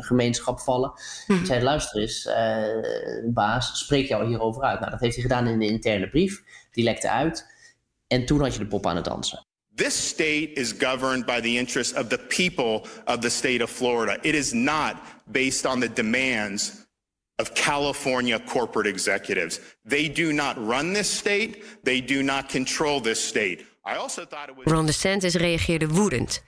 gemeenschap 0.00 0.60
vallen. 0.60 0.92
Mm. 1.26 1.38
Ik 1.38 1.46
zei, 1.46 1.62
luister 1.62 2.00
eens, 2.00 2.26
uh, 2.26 3.32
baas, 3.32 3.78
spreek 3.78 4.08
jou 4.08 4.26
hierover 4.26 4.62
uit. 4.62 4.78
Nou, 4.78 4.90
dat 4.90 5.00
heeft 5.00 5.14
hij 5.14 5.22
gedaan 5.22 5.46
in 5.46 5.52
een 5.52 5.68
interne 5.68 6.08
brief. 6.08 6.42
Die 6.70 6.84
lekte 6.84 7.10
uit. 7.10 7.46
En 8.06 8.26
toen 8.26 8.40
had 8.40 8.52
je 8.52 8.58
de 8.58 8.66
pop 8.66 8.86
aan 8.86 8.96
het 8.96 9.04
dansen. 9.04 9.46
This 9.74 10.08
state 10.08 10.52
is 10.52 10.72
governed 10.78 11.26
by 11.26 11.40
the 11.40 11.56
interests 11.58 11.98
of 11.98 12.06
the 12.06 12.18
people 12.18 12.82
of 13.04 13.18
the 13.18 13.28
state 13.28 13.62
of 13.62 13.70
Florida. 13.70 14.16
It 14.22 14.34
is 14.34 14.52
not 14.52 14.94
based 15.24 15.66
on 15.66 15.80
the 15.80 15.92
demands 15.92 16.83
of 17.36 17.52
California 17.54 18.40
corporate 18.40 18.88
executives. 18.88 19.60
They 19.82 20.12
do 20.12 20.32
not 20.32 20.56
run 20.56 20.92
this 20.92 21.16
state. 21.16 21.64
They 21.82 22.04
do 22.04 22.22
not 22.22 22.48
control 22.48 23.00
this 23.00 23.26
state. 23.26 23.64
I 23.84 23.96
also 23.96 24.24
thought 24.24 24.48
it 24.48 24.56
was... 24.56 24.66
Ron 24.66 24.86
DeSantis 24.86 25.34
reageerde 25.34 25.88
woedend. 25.88 26.42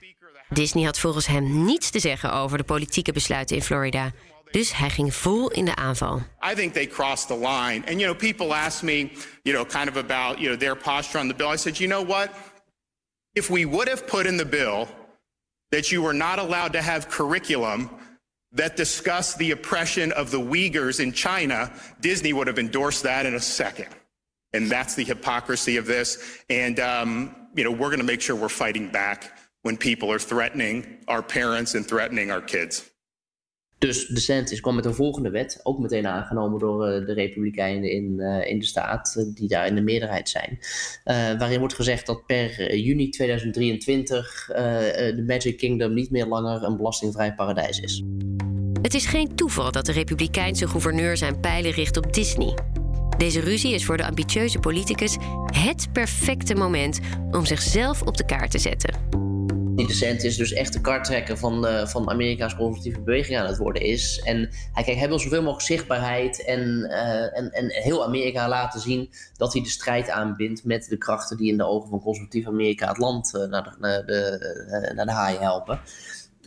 Disney 0.49 0.83
had 0.83 0.99
volgens 0.99 1.27
hem 1.27 1.65
niets 1.65 1.89
te 1.89 1.99
zeggen 1.99 2.33
over 2.33 2.57
de 2.57 2.63
politieke 2.63 3.11
besluiten 3.11 3.55
in 3.55 3.61
Florida. 3.61 4.11
Dus 4.51 4.73
hij 4.73 4.89
ging 4.89 5.13
vol 5.13 5.51
in 5.51 5.65
de 5.65 5.75
aanval. 5.75 6.21
I 6.51 6.53
think 6.55 6.73
they 6.73 6.87
crossed 6.87 7.27
the 7.27 7.37
line. 7.37 7.85
And 7.85 7.99
you 7.99 8.03
know, 8.03 8.15
people 8.15 8.55
ask 8.55 8.81
me, 8.81 9.11
you 9.43 9.55
know, 9.55 9.65
kind 9.65 9.89
of 9.89 9.97
about, 9.97 10.39
you 10.39 10.47
know, 10.47 10.57
their 10.57 10.75
posture 10.75 11.19
on 11.19 11.27
the 11.27 11.35
bill. 11.35 11.53
I 11.53 11.57
said, 11.57 11.77
you 11.77 11.89
know 11.89 12.05
what? 12.05 12.29
If 13.33 13.49
we 13.49 13.65
would 13.65 13.89
have 13.89 14.05
put 14.05 14.25
in 14.25 14.37
the 14.37 14.45
bill 14.45 14.87
that 15.69 15.91
you 15.91 16.01
were 16.01 16.17
not 16.17 16.39
allowed 16.39 16.71
to 16.71 16.81
have 16.81 17.07
curriculum 17.09 17.89
that 18.53 18.75
discussed 18.75 19.37
the 19.37 19.51
oppression 19.51 20.11
of 20.13 20.31
the 20.31 20.39
Uyghurs 20.39 20.99
in 20.99 21.11
China, 21.11 21.71
Disney 21.99 22.33
would 22.33 22.47
have 22.47 22.59
endorsed 22.59 23.03
that 23.03 23.25
in 23.25 23.35
a 23.35 23.39
second. 23.39 23.89
And 24.53 24.69
that's 24.69 24.95
the 24.95 25.03
hypocrisy 25.03 25.77
of 25.77 25.85
this. 25.85 26.41
And, 26.49 26.79
um, 26.79 27.35
you 27.55 27.63
know, 27.63 27.71
we're 27.71 27.89
going 27.89 27.99
to 27.99 28.05
make 28.05 28.21
sure 28.21 28.35
we're 28.35 28.49
fighting 28.49 28.89
back 28.89 29.37
when 29.63 29.77
people 29.77 30.11
are 30.11 30.19
threatening 30.19 30.99
our 31.07 31.21
parents 31.21 31.75
and 31.75 31.85
threatening 31.85 32.31
our 32.31 32.41
kids. 32.41 32.89
Dus 33.79 34.07
DeSantis 34.07 34.61
kwam 34.61 34.75
met 34.75 34.85
een 34.85 34.93
volgende 34.93 35.29
wet, 35.29 35.59
ook 35.63 35.79
meteen 35.79 36.07
aangenomen 36.07 36.59
door 36.59 36.87
uh, 36.87 37.05
de 37.05 37.13
Republikeinen 37.13 37.91
in, 37.91 38.15
uh, 38.17 38.49
in 38.49 38.59
de 38.59 38.65
staat, 38.65 39.15
uh, 39.17 39.25
die 39.35 39.47
daar 39.47 39.67
in 39.67 39.75
de 39.75 39.81
meerderheid 39.81 40.29
zijn. 40.29 40.59
waarin 41.37 41.59
wordt 41.59 41.73
gezegd 41.73 42.05
dat 42.05 42.25
per 42.25 42.75
juni 42.75 43.09
2023 43.09 44.45
de 44.47 45.23
Magic 45.27 45.57
Kingdom 45.57 45.93
niet 45.93 46.11
meer 46.11 46.25
langer 46.25 46.63
een 46.63 46.77
belastingvrij 46.77 47.33
paradijs 47.33 47.79
is. 47.79 48.03
Het 48.81 48.93
is 48.93 49.05
geen 49.05 49.35
toeval 49.35 49.71
dat 49.71 49.85
de 49.85 49.91
Republikeinse 49.91 50.67
gouverneur 50.67 51.17
zijn 51.17 51.39
pijlen 51.39 51.71
richt 51.71 51.97
op 51.97 52.13
Disney. 52.13 52.57
Deze 53.17 53.39
ruzie 53.39 53.73
is 53.73 53.85
voor 53.85 53.97
de 53.97 54.05
ambitieuze 54.05 54.59
politicus 54.59 55.17
het 55.45 55.87
perfecte 55.91 56.55
moment 56.55 56.99
om 57.31 57.45
zichzelf 57.45 58.01
op 58.01 58.17
de 58.17 58.25
kaart 58.25 58.51
te 58.51 58.57
zetten. 58.57 58.93
Die 59.75 59.87
decent 59.87 60.23
is 60.23 60.37
dus 60.37 60.53
echt 60.53 60.73
de 60.73 60.81
karttrekker 60.81 61.37
van, 61.37 61.65
uh, 61.65 61.85
van 61.85 62.09
Amerika's 62.09 62.55
conservatieve 62.55 63.01
beweging 63.01 63.39
aan 63.39 63.45
het 63.45 63.57
worden 63.57 63.81
is. 63.81 64.21
En 64.23 64.49
hij, 64.73 64.83
kijk, 64.83 64.97
hij 64.97 65.07
wil 65.07 65.19
zoveel 65.19 65.41
mogelijk 65.41 65.65
zichtbaarheid 65.65 66.45
en, 66.45 66.59
uh, 66.89 67.37
en, 67.37 67.51
en 67.51 67.69
heel 67.69 68.05
Amerika 68.05 68.47
laten 68.47 68.79
zien 68.79 69.09
dat 69.37 69.53
hij 69.53 69.61
de 69.61 69.69
strijd 69.69 70.09
aanbindt 70.09 70.63
met 70.63 70.87
de 70.89 70.97
krachten 70.97 71.37
die 71.37 71.51
in 71.51 71.57
de 71.57 71.65
ogen 71.65 71.89
van 71.89 72.01
conservatief 72.01 72.47
Amerika 72.47 72.87
het 72.87 72.97
land 72.97 73.31
naar, 73.49 73.63
de, 73.63 73.75
naar, 73.79 74.05
de, 74.05 74.91
naar 74.95 75.05
de 75.05 75.11
haaien 75.11 75.41
helpen. 75.41 75.79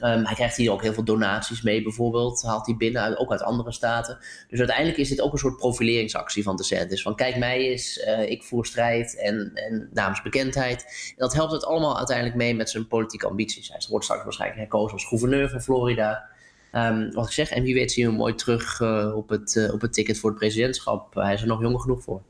Um, 0.03 0.25
hij 0.25 0.35
krijgt 0.35 0.57
hier 0.57 0.73
ook 0.73 0.83
heel 0.83 0.93
veel 0.93 1.05
donaties 1.05 1.63
mee, 1.63 1.83
bijvoorbeeld. 1.83 2.43
Haalt 2.43 2.67
hij 2.67 2.77
binnen, 2.77 3.19
ook 3.19 3.31
uit 3.31 3.43
andere 3.43 3.73
staten. 3.73 4.19
Dus 4.49 4.59
uiteindelijk 4.59 4.99
is 4.99 5.09
dit 5.09 5.21
ook 5.21 5.33
een 5.33 5.39
soort 5.39 5.57
profileringsactie 5.57 6.43
van 6.43 6.57
DeSantis. 6.57 7.03
Van 7.03 7.17
kijk 7.17 7.37
mij 7.37 7.59
eens, 7.59 7.97
uh, 7.97 8.31
ik 8.31 8.43
voer 8.43 8.67
strijd 8.67 9.17
en, 9.17 9.51
en 9.55 9.89
namens 9.93 10.23
bekendheid. 10.23 10.83
En 11.09 11.15
dat 11.17 11.35
helpt 11.35 11.53
het 11.53 11.65
allemaal 11.65 11.97
uiteindelijk 11.97 12.37
mee 12.37 12.55
met 12.55 12.71
zijn 12.71 12.87
politieke 12.87 13.27
ambities. 13.27 13.69
Hij 13.69 13.83
wordt 13.89 14.05
straks 14.05 14.25
waarschijnlijk 14.25 14.61
herkozen 14.61 14.93
als 14.93 15.07
gouverneur 15.07 15.49
van 15.49 15.61
Florida. 15.61 16.29
Um, 16.73 17.13
wat 17.13 17.27
ik 17.27 17.33
zeg, 17.33 17.51
en 17.51 17.63
wie 17.63 17.75
weet 17.75 17.93
zien 17.93 18.05
we 18.05 18.11
hem 18.11 18.21
mooi 18.21 18.35
terug 18.35 18.81
uh, 18.81 19.17
op, 19.17 19.29
het, 19.29 19.55
uh, 19.55 19.73
op 19.73 19.81
het 19.81 19.93
ticket 19.93 20.19
voor 20.19 20.31
het 20.31 20.39
presidentschap. 20.39 21.15
hij 21.15 21.35
is 21.35 21.41
er 21.41 21.47
nog 21.47 21.61
jong 21.61 21.81
genoeg 21.81 22.03
voor. 22.03 22.23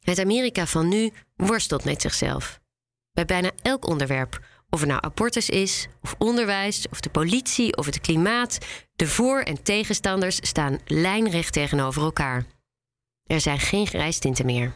Het 0.00 0.18
Amerika 0.18 0.66
van 0.66 0.88
nu 0.88 1.10
worstelt 1.36 1.84
met 1.84 2.00
zichzelf. 2.00 2.60
Bij 3.12 3.24
bijna 3.24 3.50
elk 3.62 3.86
onderwerp 3.86 4.40
of 4.70 4.80
het 4.80 4.88
nou 4.88 5.00
abortus 5.02 5.48
is, 5.48 5.88
of 6.02 6.14
onderwijs, 6.18 6.86
of 6.90 7.00
de 7.00 7.10
politie, 7.10 7.76
of 7.76 7.86
het 7.86 8.00
klimaat, 8.00 8.58
de 8.96 9.06
voor- 9.06 9.40
en 9.40 9.62
tegenstanders 9.62 10.36
staan 10.40 10.78
lijnrecht 10.86 11.52
tegenover 11.52 12.02
elkaar. 12.02 12.46
Er 13.24 13.40
zijn 13.40 13.58
geen 13.58 13.86
grijstinten 13.86 14.46
meer. 14.46 14.72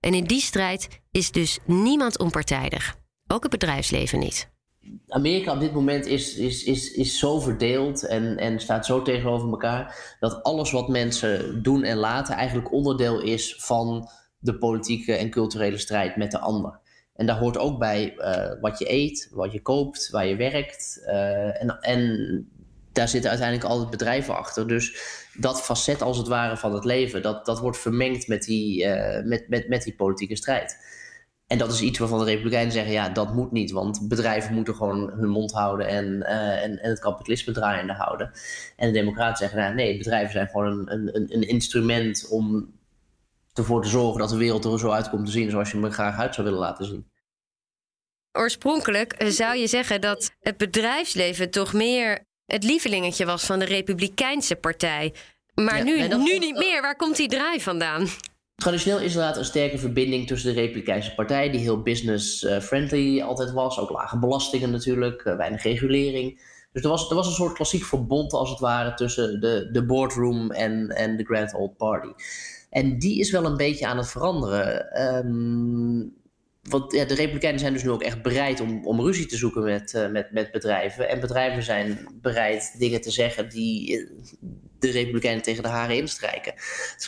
En 0.00 0.14
in 0.14 0.24
die 0.24 0.40
strijd 0.40 0.88
is 1.10 1.30
dus 1.30 1.58
niemand 1.64 2.18
onpartijdig, 2.18 2.96
ook 3.26 3.42
het 3.42 3.52
bedrijfsleven 3.52 4.18
niet. 4.18 4.52
Amerika 5.08 5.52
op 5.52 5.60
dit 5.60 5.72
moment 5.72 6.06
is, 6.06 6.34
is, 6.36 6.64
is, 6.64 6.92
is 6.92 7.18
zo 7.18 7.40
verdeeld 7.40 8.06
en, 8.06 8.36
en 8.36 8.60
staat 8.60 8.86
zo 8.86 9.02
tegenover 9.02 9.48
elkaar 9.48 10.16
dat 10.20 10.42
alles 10.42 10.70
wat 10.70 10.88
mensen 10.88 11.62
doen 11.62 11.82
en 11.82 11.96
laten 11.96 12.34
eigenlijk 12.34 12.72
onderdeel 12.72 13.20
is 13.20 13.56
van 13.58 14.08
de 14.38 14.58
politieke 14.58 15.14
en 15.14 15.30
culturele 15.30 15.78
strijd 15.78 16.16
met 16.16 16.30
de 16.30 16.38
ander. 16.38 16.80
En 17.14 17.26
daar 17.26 17.38
hoort 17.38 17.58
ook 17.58 17.78
bij 17.78 18.14
uh, 18.18 18.60
wat 18.60 18.78
je 18.78 18.92
eet, 18.92 19.28
wat 19.32 19.52
je 19.52 19.62
koopt, 19.62 20.10
waar 20.10 20.26
je 20.26 20.36
werkt. 20.36 21.02
Uh, 21.06 21.62
en, 21.62 21.78
en 21.80 22.48
daar 22.92 23.08
zitten 23.08 23.30
uiteindelijk 23.30 23.68
altijd 23.68 23.90
bedrijven 23.90 24.36
achter. 24.36 24.68
Dus 24.68 24.96
dat 25.38 25.62
facet 25.62 26.02
als 26.02 26.18
het 26.18 26.28
ware 26.28 26.56
van 26.56 26.74
het 26.74 26.84
leven, 26.84 27.22
dat, 27.22 27.46
dat 27.46 27.60
wordt 27.60 27.78
vermengd 27.78 28.28
met 28.28 28.42
die, 28.42 28.84
uh, 28.84 29.22
met, 29.24 29.48
met, 29.48 29.68
met 29.68 29.82
die 29.82 29.94
politieke 29.94 30.36
strijd. 30.36 30.76
En 31.46 31.58
dat 31.58 31.72
is 31.72 31.80
iets 31.80 31.98
waarvan 31.98 32.18
de 32.18 32.24
Republikeinen 32.24 32.72
zeggen: 32.72 32.92
ja, 32.92 33.08
dat 33.08 33.34
moet 33.34 33.52
niet, 33.52 33.70
want 33.70 34.08
bedrijven 34.08 34.54
moeten 34.54 34.74
gewoon 34.74 35.10
hun 35.10 35.28
mond 35.28 35.52
houden 35.52 35.86
en, 35.86 36.22
en, 36.22 36.82
en 36.82 36.90
het 36.90 36.98
kapitalisme 36.98 37.52
draaiende 37.52 37.92
houden. 37.92 38.30
En 38.76 38.86
de 38.92 38.98
Democraten 38.98 39.36
zeggen: 39.36 39.58
nou, 39.58 39.74
nee, 39.74 39.98
bedrijven 39.98 40.32
zijn 40.32 40.48
gewoon 40.48 40.88
een, 40.88 41.16
een, 41.16 41.34
een 41.34 41.48
instrument 41.48 42.28
om 42.30 42.72
ervoor 43.58 43.82
te 43.82 43.88
zorgen 43.88 44.20
dat 44.20 44.28
de 44.28 44.36
wereld 44.36 44.64
er 44.64 44.78
zo 44.78 44.90
uitkomt 44.90 45.26
te 45.26 45.32
zien 45.32 45.50
zoals 45.50 45.70
je 45.70 45.76
me 45.76 45.90
graag 45.90 46.18
uit 46.18 46.34
zou 46.34 46.46
willen 46.46 46.62
laten 46.62 46.84
zien. 46.84 47.12
Oorspronkelijk 48.32 49.12
eh, 49.12 49.28
zou 49.28 49.56
je 49.56 49.66
zeggen 49.66 50.00
dat 50.00 50.30
het 50.40 50.56
bedrijfsleven 50.56 51.50
toch 51.50 51.72
meer 51.72 52.26
het 52.46 52.64
lievelingetje 52.64 53.26
was 53.26 53.44
van 53.44 53.58
de 53.58 53.64
Republikeinse 53.64 54.56
partij. 54.56 55.14
Maar 55.54 55.78
ja, 55.78 55.84
nu, 55.84 56.08
nu 56.08 56.38
niet 56.38 56.58
meer. 56.58 56.82
Waar 56.82 56.96
komt 56.96 57.16
die 57.16 57.28
draai 57.28 57.60
vandaan? 57.60 58.06
Traditioneel 58.54 58.98
is 58.98 59.04
er 59.04 59.10
inderdaad 59.10 59.36
een 59.36 59.44
sterke 59.44 59.78
verbinding 59.78 60.26
tussen 60.26 60.54
de 60.54 60.60
Republikeinse 60.60 61.14
Partij, 61.14 61.50
die 61.50 61.60
heel 61.60 61.82
business-friendly 61.82 63.22
altijd 63.22 63.52
was. 63.52 63.78
Ook 63.78 63.90
lage 63.90 64.18
belastingen 64.18 64.70
natuurlijk, 64.70 65.22
eh, 65.22 65.36
weinig 65.36 65.62
regulering. 65.62 66.40
Dus 66.72 66.82
er 66.82 66.88
was, 66.88 67.10
er 67.10 67.16
was 67.16 67.26
een 67.26 67.32
soort 67.32 67.52
klassiek 67.54 67.84
verbond 67.84 68.32
als 68.32 68.50
het 68.50 68.58
ware 68.58 68.94
tussen 68.94 69.40
de, 69.40 69.68
de 69.72 69.84
boardroom 69.84 70.50
en, 70.50 70.88
en 70.88 71.16
de 71.16 71.24
Grand 71.24 71.54
Old 71.54 71.76
Party. 71.76 72.12
En 72.74 72.98
die 72.98 73.18
is 73.18 73.30
wel 73.30 73.44
een 73.44 73.56
beetje 73.56 73.86
aan 73.86 73.96
het 73.96 74.10
veranderen. 74.10 75.00
Um, 75.26 76.12
want 76.62 76.92
ja, 76.92 77.04
de 77.04 77.14
Republikeinen 77.14 77.60
zijn 77.60 77.72
dus 77.72 77.82
nu 77.82 77.90
ook 77.90 78.02
echt 78.02 78.22
bereid 78.22 78.60
om, 78.60 78.86
om 78.86 79.00
ruzie 79.00 79.26
te 79.26 79.36
zoeken 79.36 79.62
met, 79.62 79.92
uh, 79.92 80.10
met, 80.10 80.32
met 80.32 80.50
bedrijven. 80.52 81.08
En 81.08 81.20
bedrijven 81.20 81.62
zijn 81.62 82.08
bereid 82.20 82.74
dingen 82.78 83.00
te 83.00 83.10
zeggen 83.10 83.48
die 83.48 83.98
uh, 83.98 84.10
de 84.78 84.90
Republikeinen 84.90 85.42
tegen 85.42 85.62
de 85.62 85.68
haren 85.68 85.96
instrijken. 85.96 86.54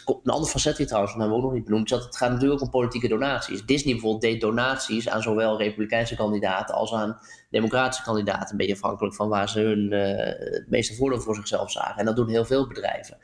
Een 0.05 0.33
ander 0.33 0.51
facet 0.51 0.77
hier 0.77 0.87
trouwens, 0.87 1.13
dat 1.13 1.23
hebben 1.23 1.39
we 1.39 1.45
ook 1.45 1.51
nog 1.51 1.59
niet 1.61 1.69
benoemd, 1.69 1.91
is 1.91 1.97
dat 1.97 2.05
het 2.05 2.17
gaat 2.17 2.31
natuurlijk 2.31 2.63
om 2.63 2.71
politieke 2.71 3.09
donaties. 3.09 3.65
Disney 3.65 3.93
bijvoorbeeld 3.93 4.23
deed 4.23 4.41
donaties 4.41 5.09
aan 5.09 5.23
zowel 5.23 5.59
Republikeinse 5.59 6.17
kandidaten 6.17 6.75
als 6.75 6.93
aan 6.93 7.19
Democratische 7.51 8.05
kandidaten. 8.05 8.51
Een 8.51 8.57
beetje 8.57 8.75
afhankelijk 8.75 9.15
van 9.15 9.29
waar 9.29 9.49
ze 9.49 9.61
hun 9.61 9.93
uh, 9.93 10.01
het 10.55 10.67
meeste 10.69 10.95
voordeel 10.95 11.21
voor 11.21 11.35
zichzelf 11.35 11.71
zagen. 11.71 11.97
En 11.97 12.05
dat 12.05 12.17
doen 12.17 12.29
heel 12.29 12.45
veel 12.45 12.67
bedrijven. 12.67 13.19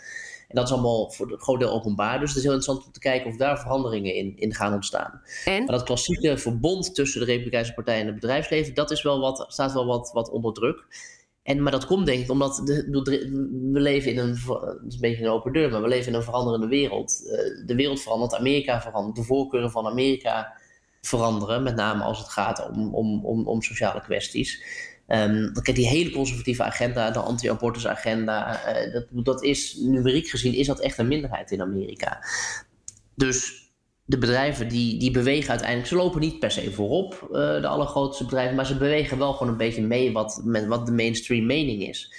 En 0.52 0.59
dat 0.59 0.66
is 0.66 0.73
allemaal 0.73 1.11
voor 1.11 1.32
een 1.32 1.40
groot 1.40 1.59
deel 1.59 1.71
openbaar. 1.71 2.21
Dus 2.21 2.28
het 2.28 2.38
is 2.38 2.44
heel 2.44 2.52
interessant 2.52 2.87
om 2.87 2.92
te 2.92 3.00
kijken 3.00 3.30
of 3.30 3.37
daar 3.37 3.61
veranderingen 3.61 4.14
in, 4.14 4.37
in 4.37 4.54
gaan 4.54 4.73
ontstaan. 4.73 5.23
En? 5.44 5.64
Maar 5.64 5.76
dat 5.76 5.82
klassieke 5.82 6.38
verbond 6.38 6.94
tussen 6.94 7.21
de 7.21 7.26
Republikeinse 7.26 7.75
Partij 7.75 8.00
en 8.00 8.06
het 8.06 8.14
bedrijfsleven, 8.14 8.75
dat 8.75 8.90
is 8.90 9.02
wel 9.02 9.21
wat, 9.21 9.44
staat 9.49 9.73
wel 9.73 9.87
wat, 9.87 10.11
wat 10.12 10.30
onder 10.30 10.52
druk. 10.52 10.85
En, 11.42 11.62
maar 11.62 11.73
dat 11.73 11.87
komt 11.87 12.06
denk 12.06 12.23
ik 12.23 12.30
omdat 12.30 12.61
de, 12.64 12.87
we 13.73 13.80
leven 13.80 14.11
in 14.11 14.18
een, 14.18 14.28
het 14.28 14.87
is 14.88 14.94
een 14.94 15.00
beetje 15.00 15.25
een 15.25 15.30
open 15.30 15.52
deur, 15.52 15.71
maar 15.71 15.82
we 15.82 15.88
leven 15.88 16.09
in 16.09 16.14
een 16.14 16.23
veranderende 16.23 16.66
wereld. 16.66 17.18
De 17.66 17.75
wereld 17.75 18.00
verandert, 18.00 18.35
Amerika 18.35 18.80
verandert, 18.80 19.16
de 19.16 19.23
voorkeuren 19.23 19.71
van 19.71 19.87
Amerika 19.87 20.52
veranderen, 21.00 21.62
met 21.62 21.76
name 21.76 22.02
als 22.02 22.18
het 22.18 22.28
gaat 22.28 22.68
om, 22.71 22.94
om, 22.94 23.25
om, 23.25 23.47
om 23.47 23.62
sociale 23.62 24.00
kwesties. 24.00 24.64
Um, 25.14 25.52
die 25.62 25.88
hele 25.88 26.11
conservatieve 26.11 26.62
agenda, 26.62 27.11
de 27.11 27.19
anti-abortus 27.19 27.87
agenda, 27.87 28.61
uh, 28.66 28.92
dat, 28.92 29.07
dat 29.11 29.42
is 29.42 29.76
numeriek 29.81 30.28
gezien 30.28 30.54
is 30.54 30.66
dat 30.66 30.81
echt 30.81 30.99
een 30.99 31.09
minderheid 31.09 31.50
in 31.50 31.61
Amerika. 31.61 32.25
Dus 33.14 33.71
de 34.04 34.19
bedrijven 34.19 34.69
die, 34.69 34.99
die 34.99 35.11
bewegen 35.11 35.50
uiteindelijk, 35.50 35.88
ze 35.88 35.97
lopen 35.97 36.21
niet 36.21 36.38
per 36.38 36.50
se 36.50 36.73
voorop, 36.73 37.28
uh, 37.31 37.31
de 37.61 37.66
allergrootste 37.66 38.25
bedrijven, 38.25 38.57
maar 38.57 38.66
ze 38.66 38.76
bewegen 38.76 39.19
wel 39.19 39.33
gewoon 39.33 39.52
een 39.52 39.59
beetje 39.59 39.83
mee 39.83 40.12
wat, 40.12 40.40
met 40.45 40.66
wat 40.66 40.87
de 40.87 40.92
mainstream 40.92 41.47
mening 41.47 41.88
is. 41.88 42.12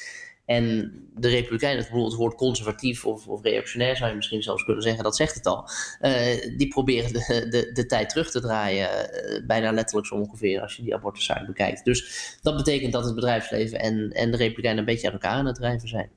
En 0.46 0.92
de 1.16 1.28
Republikeinen, 1.30 1.84
het 1.84 2.14
woord 2.14 2.36
conservatief 2.36 3.06
of, 3.06 3.28
of, 3.28 3.44
reactionair 3.44 3.96
zou 3.96 4.10
je 4.10 4.16
misschien 4.16 4.44
zelfs 4.44 4.64
kunnen 4.64 4.84
zeggen, 4.84 5.04
dat 5.04 5.16
zegt 5.16 5.36
het 5.36 5.46
al. 5.46 5.70
Uh, 6.02 6.58
die 6.58 6.68
proberen 6.68 7.14
de, 7.14 7.48
de, 7.50 7.72
de, 7.74 7.86
tijd 7.86 8.10
terug 8.10 8.32
te 8.32 8.42
draaien, 8.42 8.90
uh, 8.90 9.46
bijna 9.48 9.72
letterlijk 9.72 10.08
zo 10.08 10.16
ongeveer, 10.16 10.62
als 10.62 10.76
je 10.76 10.84
die 10.84 10.96
abortuszaak 10.96 11.48
bekijkt. 11.48 11.86
Dus 11.86 12.38
dat 12.42 12.56
betekent 12.56 12.94
dat 12.94 13.06
het 13.06 13.16
bedrijfsleven 13.16 13.80
en, 13.80 14.12
en 14.12 14.32
de 14.32 14.38
Republikeinen 14.38 14.80
een 14.80 14.86
beetje 14.86 15.08
aan 15.08 15.14
elkaar 15.14 15.32
aan 15.32 15.46
het 15.46 15.56
drijven 15.56 15.88
zijn. 15.88 16.10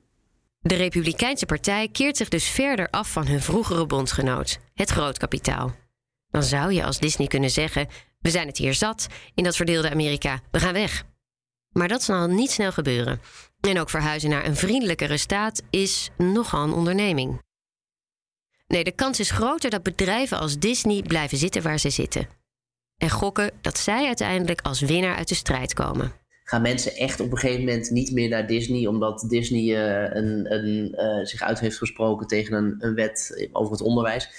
De 0.59 0.75
Republikeinse 0.75 1.45
Partij 1.45 1.87
keert 1.87 2.17
zich 2.17 2.29
dus 2.29 2.47
verder 2.47 2.89
af 2.89 3.11
van 3.11 3.27
hun 3.27 3.41
vroegere 3.41 3.85
bondgenoot, 3.85 4.59
het 4.73 4.89
grootkapitaal. 4.89 5.75
Dan 6.29 6.43
zou 6.43 6.73
je 6.73 6.83
als 6.83 6.99
Disney 6.99 7.27
kunnen 7.27 7.49
zeggen: 7.49 7.87
We 8.19 8.29
zijn 8.29 8.47
het 8.47 8.57
hier 8.57 8.73
zat 8.73 9.07
in 9.33 9.43
dat 9.43 9.55
verdeelde 9.55 9.89
Amerika, 9.89 10.39
we 10.51 10.59
gaan 10.59 10.73
weg. 10.73 11.03
Maar 11.71 11.87
dat 11.87 12.03
zal 12.03 12.27
niet 12.27 12.51
snel 12.51 12.71
gebeuren. 12.71 13.19
En 13.61 13.79
ook 13.79 13.89
verhuizen 13.89 14.29
naar 14.29 14.45
een 14.45 14.55
vriendelijkere 14.55 15.17
staat 15.17 15.61
is 15.69 16.09
nogal 16.17 16.63
een 16.63 16.73
onderneming. 16.73 17.41
Nee, 18.67 18.83
de 18.83 18.91
kans 18.91 19.19
is 19.19 19.31
groter 19.31 19.69
dat 19.69 19.83
bedrijven 19.83 20.39
als 20.39 20.59
Disney 20.59 21.01
blijven 21.01 21.37
zitten 21.37 21.61
waar 21.61 21.79
ze 21.79 21.89
zitten. 21.89 22.27
En 22.97 23.09
gokken 23.09 23.51
dat 23.61 23.77
zij 23.77 24.05
uiteindelijk 24.05 24.61
als 24.61 24.81
winnaar 24.81 25.15
uit 25.15 25.27
de 25.27 25.35
strijd 25.35 25.73
komen. 25.73 26.11
Gaan 26.43 26.61
mensen 26.61 26.95
echt 26.95 27.19
op 27.19 27.31
een 27.31 27.37
gegeven 27.37 27.65
moment 27.65 27.89
niet 27.89 28.11
meer 28.11 28.29
naar 28.29 28.47
Disney 28.47 28.87
omdat 28.87 29.25
Disney 29.29 29.63
uh, 29.63 30.15
een, 30.15 30.53
een, 30.53 30.95
uh, 30.95 31.25
zich 31.25 31.41
uit 31.41 31.59
heeft 31.59 31.77
gesproken 31.77 32.27
tegen 32.27 32.55
een, 32.55 32.75
een 32.79 32.93
wet 32.93 33.47
over 33.51 33.71
het 33.71 33.81
onderwijs? 33.81 34.29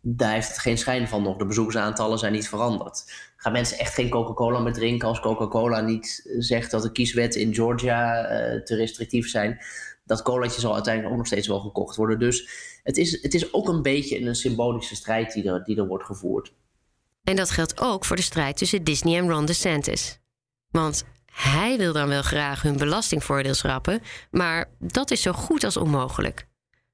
daar 0.00 0.32
heeft 0.32 0.48
het 0.48 0.58
geen 0.58 0.78
schijn 0.78 1.08
van 1.08 1.22
nog. 1.22 1.36
De 1.36 1.46
bezoekersaantallen 1.46 2.18
zijn 2.18 2.32
niet 2.32 2.48
veranderd. 2.48 3.04
Gaan 3.40 3.52
mensen 3.52 3.78
echt 3.78 3.94
geen 3.94 4.08
Coca-Cola 4.08 4.58
meer 4.58 4.72
drinken 4.72 5.08
als 5.08 5.20
Coca-Cola 5.20 5.80
niet 5.80 6.30
zegt 6.38 6.70
dat 6.70 6.82
de 6.82 6.92
kieswetten 6.92 7.40
in 7.40 7.54
Georgia 7.54 8.22
uh, 8.22 8.62
te 8.62 8.74
restrictief 8.74 9.28
zijn? 9.28 9.60
Dat 10.04 10.22
colaatje 10.22 10.60
zal 10.60 10.74
uiteindelijk 10.74 11.12
ook 11.12 11.18
nog 11.18 11.26
steeds 11.26 11.46
wel 11.46 11.60
gekocht 11.60 11.96
worden. 11.96 12.18
Dus 12.18 12.48
het 12.82 12.96
is, 12.96 13.22
het 13.22 13.34
is 13.34 13.52
ook 13.52 13.68
een 13.68 13.82
beetje 13.82 14.20
een 14.20 14.34
symbolische 14.34 14.96
strijd 14.96 15.32
die 15.32 15.48
er, 15.48 15.64
die 15.64 15.76
er 15.76 15.86
wordt 15.86 16.04
gevoerd. 16.04 16.52
En 17.24 17.36
dat 17.36 17.50
geldt 17.50 17.80
ook 17.80 18.04
voor 18.04 18.16
de 18.16 18.22
strijd 18.22 18.56
tussen 18.56 18.84
Disney 18.84 19.18
en 19.18 19.28
Ron 19.30 19.46
DeSantis. 19.46 20.18
Want 20.70 21.04
hij 21.32 21.76
wil 21.76 21.92
dan 21.92 22.08
wel 22.08 22.22
graag 22.22 22.62
hun 22.62 22.76
belastingvoordeel 22.76 23.54
schrappen, 23.54 24.00
maar 24.30 24.70
dat 24.78 25.10
is 25.10 25.22
zo 25.22 25.32
goed 25.32 25.64
als 25.64 25.76
onmogelijk. 25.76 26.46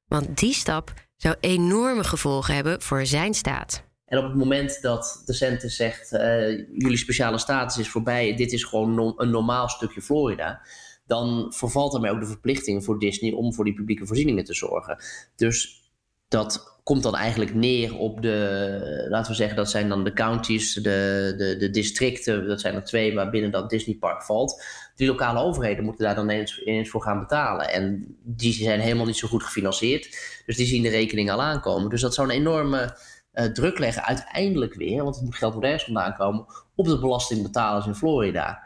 Want 0.06 0.38
die 0.38 0.54
stap 0.54 0.92
zou 1.16 1.36
enorme 1.40 2.04
gevolgen 2.04 2.54
hebben 2.54 2.82
voor 2.82 3.06
zijn 3.06 3.34
staat. 3.34 3.84
En 4.06 4.18
op 4.18 4.24
het 4.24 4.34
moment 4.34 4.82
dat 4.82 5.22
DeSantis 5.24 5.76
zegt: 5.76 6.12
uh, 6.12 6.48
jullie 6.78 6.96
speciale 6.96 7.38
status 7.38 7.78
is 7.78 7.88
voorbij, 7.88 8.36
dit 8.36 8.52
is 8.52 8.64
gewoon 8.64 9.14
een 9.16 9.30
normaal 9.30 9.68
stukje 9.68 10.02
Florida, 10.02 10.60
dan 11.06 11.52
vervalt 11.56 11.94
ermee 11.94 12.10
ook 12.10 12.20
de 12.20 12.26
verplichting 12.26 12.84
voor 12.84 12.98
Disney 12.98 13.32
om 13.32 13.54
voor 13.54 13.64
die 13.64 13.74
publieke 13.74 14.06
voorzieningen 14.06 14.44
te 14.44 14.54
zorgen. 14.54 14.96
Dus 15.36 15.82
dat 16.28 16.72
komt 16.84 17.02
dan 17.02 17.16
eigenlijk 17.16 17.54
neer 17.54 17.96
op 17.96 18.22
de, 18.22 19.06
laten 19.08 19.30
we 19.30 19.36
zeggen, 19.36 19.56
dat 19.56 19.70
zijn 19.70 19.88
dan 19.88 20.04
de 20.04 20.12
counties, 20.12 20.74
de, 20.74 21.34
de, 21.36 21.56
de 21.58 21.70
districten, 21.70 22.46
dat 22.46 22.60
zijn 22.60 22.74
er 22.74 22.84
twee 22.84 23.14
waarbinnen 23.14 23.50
dat 23.50 23.70
Disneypark 23.70 24.22
valt. 24.22 24.64
Die 24.96 25.08
lokale 25.08 25.40
overheden 25.40 25.84
moeten 25.84 26.04
daar 26.04 26.14
dan 26.14 26.28
eens, 26.28 26.60
eens 26.64 26.90
voor 26.90 27.02
gaan 27.02 27.18
betalen. 27.18 27.72
En 27.72 28.16
die 28.22 28.52
zijn 28.52 28.80
helemaal 28.80 29.06
niet 29.06 29.16
zo 29.16 29.28
goed 29.28 29.42
gefinancierd, 29.42 30.16
dus 30.46 30.56
die 30.56 30.66
zien 30.66 30.82
de 30.82 30.88
rekening 30.88 31.30
al 31.30 31.42
aankomen. 31.42 31.90
Dus 31.90 32.00
dat 32.00 32.14
zou 32.14 32.28
een 32.28 32.34
enorme 32.34 32.96
uh, 33.34 33.44
druk 33.44 33.78
leggen, 33.78 34.04
uiteindelijk 34.04 34.74
weer, 34.74 35.02
want 35.02 35.14
het 35.14 35.24
moet 35.24 35.36
geld 35.36 35.54
moet 35.54 35.64
ergens 35.64 35.84
vandaan 35.84 36.14
komen, 36.14 36.46
op 36.74 36.86
de 36.86 36.98
belastingbetalers 36.98 37.86
in 37.86 37.94
Florida 37.94 38.62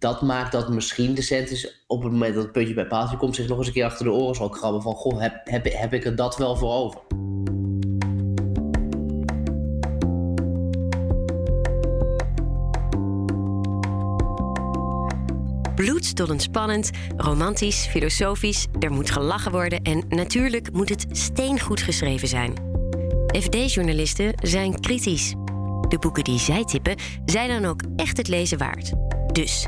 dat 0.00 0.22
maakt 0.22 0.52
dat 0.52 0.68
misschien 0.68 1.14
de 1.14 1.36
is 1.50 1.84
op 1.86 2.02
het 2.02 2.12
moment 2.12 2.34
dat 2.34 2.42
het 2.42 2.52
puntje 2.52 2.74
bij 2.74 2.86
paaltje 2.86 3.16
komt, 3.16 3.34
zich 3.34 3.48
nog 3.48 3.58
eens 3.58 3.66
een 3.66 3.72
keer 3.72 3.84
achter 3.84 4.04
de 4.04 4.12
oren 4.12 4.34
zal 4.34 4.48
krabben 4.48 4.82
van 4.82 4.94
goh, 4.94 5.20
heb, 5.20 5.40
heb, 5.44 5.72
heb 5.72 5.92
ik 5.92 6.04
er 6.04 6.16
dat 6.16 6.36
wel 6.36 6.56
voor 6.56 6.72
over? 6.72 7.00
Bloedstollend 15.74 16.42
spannend, 16.42 16.90
romantisch, 17.16 17.86
filosofisch, 17.86 18.66
er 18.78 18.92
moet 18.92 19.10
gelachen 19.10 19.52
worden 19.52 19.82
en 19.82 20.04
natuurlijk 20.08 20.72
moet 20.72 20.88
het 20.88 21.06
steengoed 21.10 21.80
geschreven 21.80 22.28
zijn. 22.28 22.69
FD-journalisten 23.32 24.32
zijn 24.42 24.80
kritisch. 24.80 25.34
De 25.88 25.98
boeken 26.00 26.24
die 26.24 26.38
zij 26.38 26.64
tippen 26.64 26.96
zijn 27.24 27.48
dan 27.48 27.70
ook 27.70 27.80
echt 27.96 28.16
het 28.16 28.28
lezen 28.28 28.58
waard. 28.58 28.92
Dus 29.32 29.66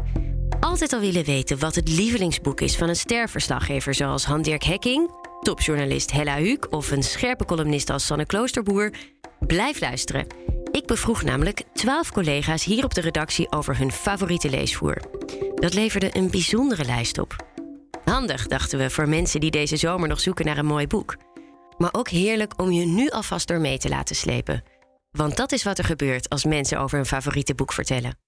altijd 0.60 0.92
al 0.92 1.00
willen 1.00 1.24
weten 1.24 1.58
wat 1.58 1.74
het 1.74 1.88
lievelingsboek 1.88 2.60
is 2.60 2.76
van 2.76 2.88
een 2.88 2.96
sterverslaggever 2.96 3.94
zoals 3.94 4.24
Han-Dirk 4.24 4.62
Hekking, 4.62 5.10
topjournalist 5.40 6.12
Hella 6.12 6.36
Huuk 6.36 6.66
of 6.70 6.90
een 6.90 7.02
scherpe 7.02 7.44
columnist 7.44 7.90
als 7.90 8.06
Sanne 8.06 8.26
Kloosterboer? 8.26 8.92
Blijf 9.40 9.80
luisteren. 9.80 10.26
Ik 10.70 10.86
bevroeg 10.86 11.22
namelijk 11.22 11.62
twaalf 11.72 12.12
collega's 12.12 12.64
hier 12.64 12.84
op 12.84 12.94
de 12.94 13.00
redactie 13.00 13.52
over 13.52 13.78
hun 13.78 13.92
favoriete 13.92 14.50
leesvoer. 14.50 14.96
Dat 15.54 15.74
leverde 15.74 16.10
een 16.12 16.30
bijzondere 16.30 16.84
lijst 16.84 17.18
op. 17.18 17.36
Handig, 18.04 18.46
dachten 18.46 18.78
we, 18.78 18.90
voor 18.90 19.08
mensen 19.08 19.40
die 19.40 19.50
deze 19.50 19.76
zomer 19.76 20.08
nog 20.08 20.20
zoeken 20.20 20.44
naar 20.44 20.58
een 20.58 20.66
mooi 20.66 20.86
boek. 20.86 21.16
Maar 21.78 21.92
ook 21.92 22.08
heerlijk 22.08 22.60
om 22.60 22.72
je 22.72 22.86
nu 22.86 23.10
alvast 23.10 23.48
door 23.48 23.60
mee 23.60 23.78
te 23.78 23.88
laten 23.88 24.16
slepen. 24.16 24.64
Want 25.10 25.36
dat 25.36 25.52
is 25.52 25.62
wat 25.62 25.78
er 25.78 25.84
gebeurt 25.84 26.28
als 26.28 26.44
mensen 26.44 26.78
over 26.78 26.96
hun 26.96 27.06
favoriete 27.06 27.54
boek 27.54 27.72
vertellen. 27.72 28.18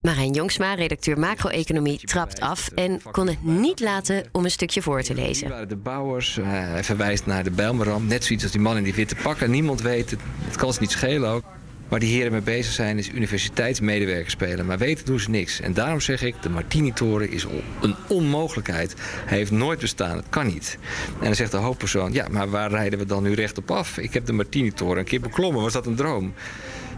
Marijn 0.00 0.32
Jongsma, 0.32 0.74
redacteur 0.74 1.18
macro-economie, 1.18 1.98
trapt 1.98 2.40
af 2.40 2.68
en 2.68 3.02
kon 3.10 3.26
het 3.26 3.44
niet 3.44 3.80
laten 3.80 4.24
om 4.32 4.44
een 4.44 4.50
stukje 4.50 4.82
voor 4.82 5.02
te 5.02 5.14
lezen. 5.14 5.68
de 5.68 5.76
bouwers. 5.76 6.36
Uh, 6.36 6.46
hij 6.48 6.84
verwijst 6.84 7.26
naar 7.26 7.44
de 7.44 7.50
Bijlmerramp. 7.50 8.08
Net 8.08 8.24
zoiets 8.24 8.44
als 8.44 8.52
die 8.52 8.60
man 8.60 8.76
in 8.76 8.82
die 8.82 8.94
witte 8.94 9.14
pakken. 9.14 9.50
Niemand 9.50 9.80
weet 9.80 10.10
het. 10.10 10.20
Het 10.38 10.56
kan 10.56 10.72
ze 10.72 10.80
niet 10.80 10.90
schelen 10.90 11.30
ook. 11.30 11.44
Waar 11.88 12.00
die 12.00 12.14
heren 12.14 12.32
mee 12.32 12.40
bezig 12.40 12.72
zijn 12.72 12.98
is 12.98 13.08
universiteitsmedewerkers 13.08 14.32
spelen. 14.32 14.66
Maar 14.66 14.78
weten 14.78 15.04
doen 15.04 15.20
ze 15.20 15.30
niks. 15.30 15.60
En 15.60 15.74
daarom 15.74 16.00
zeg 16.00 16.22
ik, 16.22 16.42
de 16.42 16.48
Martini-toren 16.48 17.30
is 17.30 17.46
een 17.80 17.94
onmogelijkheid. 18.08 18.94
Hij 19.26 19.38
heeft 19.38 19.50
nooit 19.50 19.80
bestaan, 19.80 20.16
het 20.16 20.28
kan 20.28 20.46
niet. 20.46 20.78
En 21.18 21.24
dan 21.24 21.34
zegt 21.34 21.50
de 21.50 21.56
hoofdpersoon, 21.56 22.12
ja, 22.12 22.26
maar 22.30 22.50
waar 22.50 22.70
rijden 22.70 22.98
we 22.98 23.06
dan 23.06 23.22
nu 23.22 23.34
recht 23.34 23.58
op 23.58 23.70
af? 23.70 23.98
Ik 23.98 24.14
heb 24.14 24.26
de 24.26 24.32
Martini-toren 24.32 24.98
een 24.98 25.04
keer 25.04 25.20
beklommen, 25.20 25.62
was 25.62 25.72
dat 25.72 25.86
een 25.86 25.96
droom? 25.96 26.34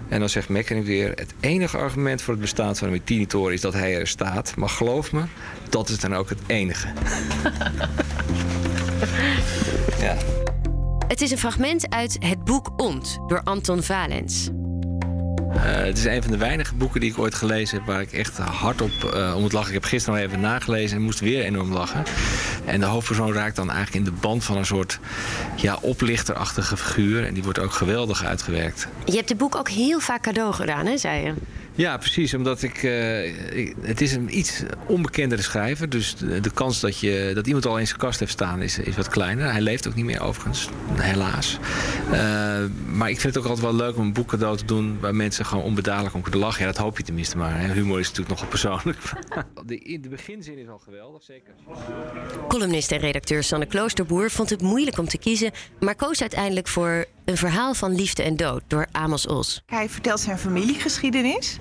En 0.08 0.20
dan 0.20 0.28
zegt 0.28 0.48
Mekkering 0.48 0.86
weer: 0.86 1.08
het 1.08 1.34
enige 1.40 1.76
argument 1.76 2.22
voor 2.22 2.32
het 2.32 2.42
bestaan 2.42 2.76
van 2.76 2.86
een 2.88 2.94
Martini-toren 2.94 3.52
is 3.52 3.60
dat 3.60 3.72
hij 3.72 3.98
er 3.98 4.06
staat. 4.06 4.56
Maar 4.56 4.68
geloof 4.68 5.12
me, 5.12 5.22
dat 5.68 5.88
is 5.88 5.98
dan 5.98 6.14
ook 6.14 6.28
het 6.28 6.38
enige. 6.46 6.88
ja. 10.00 10.16
Het 11.08 11.20
is 11.20 11.30
een 11.30 11.38
fragment 11.38 11.94
uit 11.94 12.16
het 12.18 12.44
boek 12.44 12.72
Ont 12.76 13.18
door 13.26 13.40
Anton 13.42 13.82
Valens. 13.82 14.50
Uh, 15.58 15.64
het 15.64 15.98
is 15.98 16.04
een 16.04 16.22
van 16.22 16.30
de 16.30 16.36
weinige 16.36 16.74
boeken 16.74 17.00
die 17.00 17.10
ik 17.10 17.18
ooit 17.18 17.34
gelezen 17.34 17.76
heb 17.78 17.86
waar 17.86 18.00
ik 18.00 18.12
echt 18.12 18.38
hard 18.38 18.80
op 18.80 19.12
uh, 19.14 19.34
om 19.36 19.42
het 19.42 19.52
lachen. 19.52 19.68
Ik 19.68 19.74
heb 19.74 19.84
gisteren 19.84 20.18
nog 20.18 20.28
even 20.28 20.40
nagelezen 20.40 20.96
en 20.96 21.02
moest 21.02 21.20
weer 21.20 21.44
enorm 21.44 21.72
lachen. 21.72 22.02
En 22.64 22.80
de 22.80 22.86
hoofdpersoon 22.86 23.32
raakt 23.32 23.56
dan 23.56 23.70
eigenlijk 23.70 24.06
in 24.06 24.12
de 24.12 24.20
band 24.20 24.44
van 24.44 24.56
een 24.56 24.66
soort 24.66 24.98
ja, 25.56 25.78
oplichterachtige 25.80 26.76
figuur. 26.76 27.26
En 27.26 27.34
die 27.34 27.42
wordt 27.42 27.58
ook 27.58 27.72
geweldig 27.72 28.24
uitgewerkt. 28.24 28.88
Je 29.04 29.16
hebt 29.16 29.28
het 29.28 29.38
boek 29.38 29.56
ook 29.56 29.68
heel 29.68 30.00
vaak 30.00 30.22
cadeau 30.22 30.52
gedaan, 30.52 30.86
hè, 30.86 30.96
zei 30.96 31.24
je? 31.24 31.34
Ja, 31.78 31.96
precies. 31.96 32.34
Omdat 32.34 32.62
ik, 32.62 32.82
uh, 32.82 32.92
Het 33.80 34.00
is 34.00 34.12
een 34.12 34.38
iets 34.38 34.62
onbekendere 34.86 35.42
schrijver. 35.42 35.88
Dus 35.88 36.16
de, 36.16 36.40
de, 36.40 36.50
kans 36.50 36.80
dat, 36.80 36.98
je, 36.98 37.30
dat 37.34 37.46
iemand 37.46 37.66
al 37.66 37.74
zijn 37.74 37.98
kast 37.98 38.20
heeft 38.20 38.32
staan 38.32 38.62
is, 38.62 38.78
is 38.78 38.96
wat 38.96 39.08
kleiner. 39.08 39.52
Hij 39.52 39.60
leeft 39.60 39.88
ook 39.88 39.94
niet 39.94 40.04
meer 40.04 40.20
overigens, 40.20 40.68
helaas. 40.92 41.58
Uh, 42.12 42.64
maar 42.92 43.10
ik 43.10 43.20
vind 43.20 43.34
het 43.34 43.38
ook 43.38 43.50
altijd 43.50 43.66
wel 43.66 43.74
leuk 43.74 43.96
om 43.96 44.06
een 44.06 44.12
boek 44.12 44.28
cadeau 44.28 44.56
te 44.56 44.64
doen... 44.64 45.00
waar 45.00 45.14
mensen 45.14 45.46
gewoon 45.46 45.64
onbedadelijk 45.64 46.14
om 46.14 46.22
kunnen 46.22 46.40
lachen. 46.40 46.60
Ja, 46.60 46.72
dat 46.72 46.82
hoop 46.82 46.96
je 46.96 47.02
tenminste 47.02 47.36
maar. 47.36 47.60
Hè. 47.60 47.72
Humor 47.72 47.98
is 47.98 48.08
natuurlijk 48.08 48.28
nogal 48.28 48.48
persoonlijk. 48.48 48.98
de, 49.66 49.98
de 50.00 50.08
beginzin 50.08 50.58
is 50.58 50.68
al 50.68 50.78
geweldig, 50.78 51.22
zeker. 51.22 51.54
Columnist 52.48 52.92
en 52.92 52.98
redacteur 52.98 53.42
Sanne 53.42 53.66
Kloosterboer 53.66 54.30
vond 54.30 54.50
het 54.50 54.62
moeilijk 54.62 54.98
om 54.98 55.08
te 55.08 55.18
kiezen... 55.18 55.50
maar 55.80 55.94
koos 55.94 56.20
uiteindelijk 56.20 56.68
voor 56.68 57.06
een 57.28 57.36
verhaal 57.36 57.74
van 57.74 57.94
liefde 57.94 58.22
en 58.22 58.36
dood 58.36 58.62
door 58.66 58.86
Amos 58.92 59.26
Os. 59.26 59.62
Hij 59.66 59.88
vertelt 59.88 60.20
zijn 60.20 60.38
familiegeschiedenis. 60.38 61.58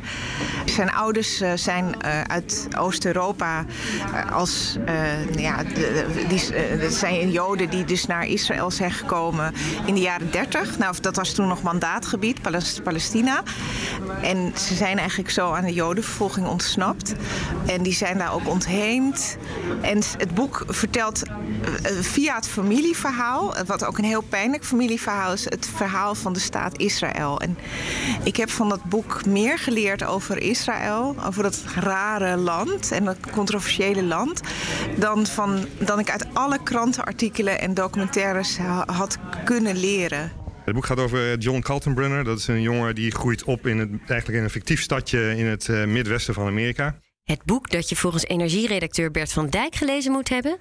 Zijn 0.65 0.91
ouders 0.91 1.41
uh, 1.41 1.51
zijn 1.55 1.95
uh, 2.05 2.21
uit 2.21 2.67
Oost-Europa 2.77 3.65
uh, 3.65 4.31
als 4.31 4.77
ja, 5.35 5.63
die, 6.27 6.41
zijn 6.89 7.31
Joden 7.31 7.69
die 7.69 7.83
dus 7.83 8.05
naar 8.05 8.25
Israël 8.25 8.71
zijn 8.71 8.91
gekomen 8.91 9.53
in 9.85 9.93
de 9.93 10.01
jaren 10.01 10.31
30. 10.31 10.77
Nou, 10.77 10.95
dat 11.01 11.15
was 11.15 11.33
toen 11.33 11.47
nog 11.47 11.61
mandaatgebied, 11.61 12.41
Palestina. 12.83 13.43
En 14.21 14.51
ze 14.57 14.75
zijn 14.75 14.97
eigenlijk 14.97 15.29
zo 15.29 15.51
aan 15.51 15.65
de 15.65 15.73
Jodenvervolging 15.73 16.47
ontsnapt. 16.47 17.13
En 17.65 17.83
die 17.83 17.93
zijn 17.93 18.17
daar 18.17 18.33
ook 18.33 18.47
ontheemd. 18.47 19.37
En 19.81 20.01
het 20.17 20.33
boek 20.33 20.63
vertelt 20.67 21.21
via 22.01 22.35
het 22.35 22.47
familieverhaal, 22.47 23.55
wat 23.65 23.85
ook 23.85 23.97
een 23.97 24.03
heel 24.03 24.21
pijnlijk 24.21 24.65
familieverhaal 24.65 25.33
is 25.33 25.47
het 25.57 25.75
verhaal 25.75 26.15
van 26.15 26.33
de 26.33 26.39
staat 26.39 26.77
Israël. 26.77 27.41
En 27.41 27.57
ik 28.23 28.35
heb 28.35 28.49
van 28.49 28.69
dat 28.69 28.83
boek 28.83 29.25
meer 29.25 29.59
geleerd 29.59 30.03
over 30.03 30.37
Israël, 30.37 31.15
over 31.25 31.43
dat 31.43 31.63
rare 31.75 32.37
land 32.37 32.91
en 32.91 33.05
dat 33.05 33.17
controversiële 33.31 34.03
land, 34.03 34.41
dan, 34.97 35.25
van, 35.25 35.65
dan 35.79 35.99
ik 35.99 36.09
uit 36.09 36.25
alle 36.33 36.59
krantenartikelen 36.63 37.59
en 37.59 37.73
documentaires 37.73 38.57
had 38.85 39.17
kunnen 39.45 39.77
leren. 39.77 40.31
Het 40.65 40.75
boek 40.75 40.85
gaat 40.85 40.99
over 40.99 41.37
John 41.37 41.59
Kaltenbrunner. 41.59 42.23
Dat 42.23 42.37
is 42.37 42.47
een 42.47 42.61
jongen 42.61 42.95
die 42.95 43.11
groeit 43.11 43.43
op 43.43 43.67
in 43.67 43.77
het, 43.77 43.89
eigenlijk 43.89 44.37
in 44.37 44.43
een 44.43 44.49
fictief 44.49 44.81
stadje 44.81 45.37
in 45.37 45.45
het 45.45 45.67
uh, 45.67 45.85
midwesten 45.85 46.33
van 46.33 46.47
Amerika. 46.47 46.99
Het 47.23 47.43
boek 47.43 47.69
dat 47.69 47.89
je 47.89 47.95
volgens 47.95 48.25
energieredacteur 48.25 49.11
Bert 49.11 49.33
van 49.33 49.49
Dijk 49.49 49.75
gelezen 49.75 50.11
moet 50.11 50.29
hebben? 50.29 50.57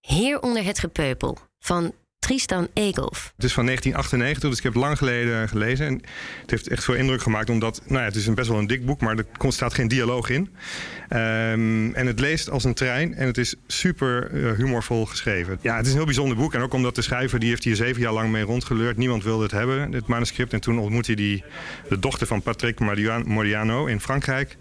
Heer 0.00 0.40
onder 0.40 0.64
het 0.64 0.78
gepeupel 0.78 1.38
van 1.58 1.94
Tristan 2.20 2.68
Egolf. 2.74 3.32
Het 3.36 3.44
is 3.44 3.52
van 3.52 3.64
1998, 3.64 4.48
dus 4.48 4.58
ik 4.58 4.64
heb 4.64 4.72
het 4.72 4.82
lang 4.82 4.98
geleden 4.98 5.48
gelezen. 5.48 5.86
En 5.86 5.94
het 6.40 6.50
heeft 6.50 6.68
echt 6.68 6.84
veel 6.84 6.94
indruk 6.94 7.22
gemaakt, 7.22 7.50
omdat 7.50 7.82
nou 7.84 7.98
ja, 7.98 8.04
het 8.04 8.16
is 8.16 8.26
een 8.26 8.34
best 8.34 8.48
wel 8.48 8.58
een 8.58 8.66
dik 8.66 8.86
boek, 8.86 9.00
maar 9.00 9.16
er 9.16 9.52
staat 9.52 9.74
geen 9.74 9.88
dialoog 9.88 10.28
in. 10.28 10.40
Um, 10.40 11.94
en 11.94 12.06
het 12.06 12.20
leest 12.20 12.50
als 12.50 12.64
een 12.64 12.74
trein 12.74 13.14
en 13.14 13.26
het 13.26 13.38
is 13.38 13.54
super 13.66 14.30
uh, 14.32 14.52
humorvol 14.52 15.06
geschreven. 15.06 15.58
Ja, 15.62 15.76
het 15.76 15.84
is 15.84 15.90
een 15.90 15.96
heel 15.96 16.06
bijzonder 16.06 16.36
boek. 16.36 16.54
En 16.54 16.60
ook 16.60 16.72
omdat 16.72 16.94
de 16.94 17.02
schrijver, 17.02 17.38
die 17.38 17.48
heeft 17.48 17.64
hier 17.64 17.76
zeven 17.76 18.02
jaar 18.02 18.12
lang 18.12 18.30
mee 18.30 18.42
rondgeleurd. 18.42 18.96
Niemand 18.96 19.24
wilde 19.24 19.42
het 19.42 19.52
hebben, 19.52 19.90
dit 19.90 20.06
manuscript. 20.06 20.52
En 20.52 20.60
toen 20.60 20.78
ontmoette 20.78 21.12
hij 21.12 21.22
die, 21.22 21.44
de 21.88 21.98
dochter 21.98 22.26
van 22.26 22.42
Patrick 22.42 22.78
Modiano 23.24 23.86
in 23.86 24.00
Frankrijk. 24.00 24.56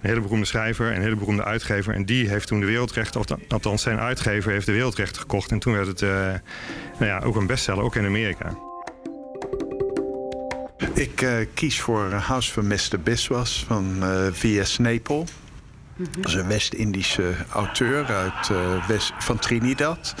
Een 0.00 0.08
hele 0.08 0.20
beroemde 0.20 0.46
schrijver 0.46 0.88
en 0.88 0.96
een 0.96 1.02
hele 1.02 1.16
beroemde 1.16 1.44
uitgever. 1.44 1.94
En 1.94 2.04
die 2.04 2.28
heeft 2.28 2.46
toen 2.46 2.60
de 2.60 2.66
wereldrechten, 2.66 3.24
althans 3.48 3.82
zijn 3.82 3.98
uitgever 3.98 4.52
heeft 4.52 4.66
de 4.66 4.72
wereldrechten 4.72 5.20
gekocht. 5.20 5.50
En 5.50 5.58
toen 5.58 5.72
werd 5.72 5.86
het 5.86 6.00
uh, 6.00 6.10
nou 6.10 6.40
ja, 6.98 7.18
ook 7.18 7.36
een 7.36 7.46
bestseller, 7.46 7.84
ook 7.84 7.96
in 7.96 8.04
Amerika. 8.04 8.56
Ik 10.94 11.22
uh, 11.22 11.32
kies 11.54 11.80
voor 11.80 12.12
House 12.12 12.52
van 12.52 12.66
Mr. 12.66 13.00
Biswas 13.02 13.64
van 13.66 13.96
uh, 14.02 14.26
V.S. 14.32 14.78
Napel. 14.78 15.26
Dat 16.00 16.26
is 16.26 16.34
een 16.34 16.48
West-Indische 16.48 17.34
auteur 17.52 18.06
uit 18.06 18.50
West, 18.88 19.12
van 19.18 19.38
Trinidad. 19.38 20.14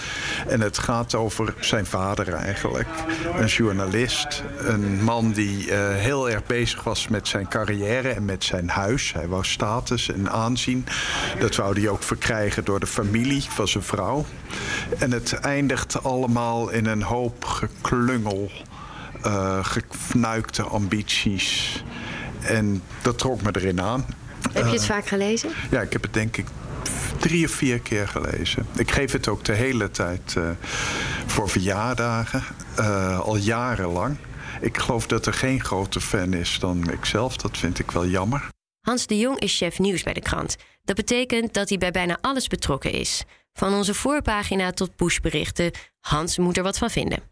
En 0.48 0.60
het 0.60 0.78
gaat 0.78 1.14
over 1.14 1.54
zijn 1.60 1.86
vader 1.86 2.32
eigenlijk. 2.32 2.88
Een 3.36 3.46
journalist. 3.46 4.42
Een 4.58 5.02
man 5.04 5.32
die 5.32 5.66
uh, 5.66 5.94
heel 5.94 6.30
erg 6.30 6.46
bezig 6.46 6.82
was 6.82 7.08
met 7.08 7.28
zijn 7.28 7.48
carrière 7.48 8.08
en 8.08 8.24
met 8.24 8.44
zijn 8.44 8.68
huis. 8.68 9.12
Hij 9.12 9.28
wou 9.28 9.44
status 9.44 10.10
en 10.12 10.30
aanzien. 10.30 10.86
Dat 11.38 11.56
wou 11.56 11.80
hij 11.80 11.88
ook 11.88 12.02
verkrijgen 12.02 12.64
door 12.64 12.80
de 12.80 12.86
familie 12.86 13.42
van 13.42 13.68
zijn 13.68 13.84
vrouw. 13.84 14.24
En 14.98 15.12
het 15.12 15.32
eindigt 15.32 16.02
allemaal 16.02 16.70
in 16.70 16.86
een 16.86 17.02
hoop 17.02 17.44
geklungel. 17.44 18.50
Uh, 19.26 19.64
gefnuikte 19.64 20.62
ambities. 20.62 21.82
En 22.40 22.82
dat 23.02 23.18
trok 23.18 23.42
me 23.42 23.50
erin 23.52 23.80
aan. 23.80 24.06
Heb 24.52 24.64
je 24.64 24.72
het 24.72 24.86
vaak 24.86 25.06
gelezen? 25.06 25.50
Ja, 25.70 25.80
ik 25.80 25.92
heb 25.92 26.02
het 26.02 26.14
denk 26.14 26.36
ik 26.36 26.46
drie 27.18 27.46
of 27.46 27.50
vier 27.50 27.80
keer 27.80 28.08
gelezen. 28.08 28.66
Ik 28.76 28.90
geef 28.90 29.12
het 29.12 29.28
ook 29.28 29.44
de 29.44 29.52
hele 29.52 29.90
tijd 29.90 30.34
uh, 30.38 30.50
voor 31.26 31.48
verjaardagen, 31.48 32.42
uh, 32.78 33.20
al 33.20 33.36
jarenlang. 33.36 34.16
Ik 34.60 34.78
geloof 34.78 35.06
dat 35.06 35.26
er 35.26 35.32
geen 35.32 35.64
groter 35.64 36.00
fan 36.00 36.32
is 36.34 36.58
dan 36.58 36.90
ikzelf. 36.90 37.36
Dat 37.36 37.58
vind 37.58 37.78
ik 37.78 37.90
wel 37.90 38.06
jammer. 38.06 38.48
Hans 38.80 39.06
de 39.06 39.18
Jong 39.18 39.38
is 39.38 39.56
chef 39.56 39.78
nieuws 39.78 40.02
bij 40.02 40.12
de 40.12 40.20
krant. 40.20 40.56
Dat 40.84 40.96
betekent 40.96 41.54
dat 41.54 41.68
hij 41.68 41.78
bij 41.78 41.90
bijna 41.90 42.18
alles 42.20 42.46
betrokken 42.46 42.92
is. 42.92 43.24
Van 43.52 43.74
onze 43.74 43.94
voorpagina 43.94 44.70
tot 44.70 44.96
pushberichten. 44.96 45.70
Hans 46.00 46.38
moet 46.38 46.56
er 46.56 46.62
wat 46.62 46.78
van 46.78 46.90
vinden. 46.90 47.29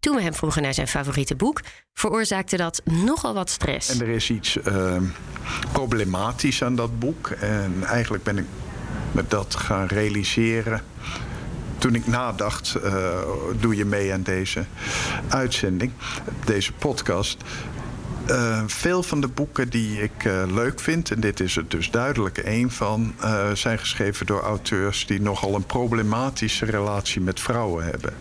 Toen 0.00 0.16
we 0.16 0.22
hem 0.22 0.34
vroegen 0.34 0.62
naar 0.62 0.74
zijn 0.74 0.88
favoriete 0.88 1.36
boek, 1.36 1.60
veroorzaakte 1.92 2.56
dat 2.56 2.82
nogal 2.84 3.34
wat 3.34 3.50
stress. 3.50 3.90
En 3.90 4.00
er 4.00 4.08
is 4.08 4.30
iets 4.30 4.56
uh, 4.56 4.96
problematisch 5.72 6.62
aan 6.62 6.76
dat 6.76 6.98
boek. 6.98 7.28
En 7.28 7.84
eigenlijk 7.84 8.24
ben 8.24 8.38
ik 8.38 8.44
me 9.12 9.24
dat 9.28 9.54
gaan 9.54 9.86
realiseren. 9.86 10.82
Toen 11.78 11.94
ik 11.94 12.06
nadacht, 12.06 12.76
uh, 12.84 13.18
doe 13.60 13.76
je 13.76 13.84
mee 13.84 14.12
aan 14.12 14.22
deze 14.22 14.64
uitzending, 15.28 15.92
deze 16.44 16.72
podcast. 16.72 17.36
Uh, 18.30 18.62
veel 18.66 19.02
van 19.02 19.20
de 19.20 19.28
boeken 19.28 19.68
die 19.68 20.02
ik 20.02 20.24
uh, 20.24 20.42
leuk 20.46 20.80
vind, 20.80 21.10
en 21.10 21.20
dit 21.20 21.40
is 21.40 21.56
er 21.56 21.68
dus 21.68 21.90
duidelijk 21.90 22.38
één 22.38 22.70
van, 22.70 23.14
uh, 23.20 23.50
zijn 23.52 23.78
geschreven 23.78 24.26
door 24.26 24.40
auteurs 24.40 25.06
die 25.06 25.20
nogal 25.20 25.54
een 25.54 25.66
problematische 25.66 26.64
relatie 26.64 27.20
met 27.20 27.40
vrouwen 27.40 27.84
hebben. 27.84 28.12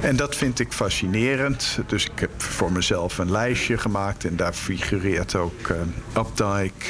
En 0.00 0.16
dat 0.16 0.36
vind 0.36 0.60
ik 0.60 0.72
fascinerend. 0.72 1.78
Dus 1.86 2.04
ik 2.04 2.18
heb 2.20 2.42
voor 2.42 2.72
mezelf 2.72 3.18
een 3.18 3.30
lijstje 3.30 3.78
gemaakt 3.78 4.24
en 4.24 4.36
daar 4.36 4.52
figureert 4.52 5.34
ook 5.34 5.70
Updike, 6.16 6.86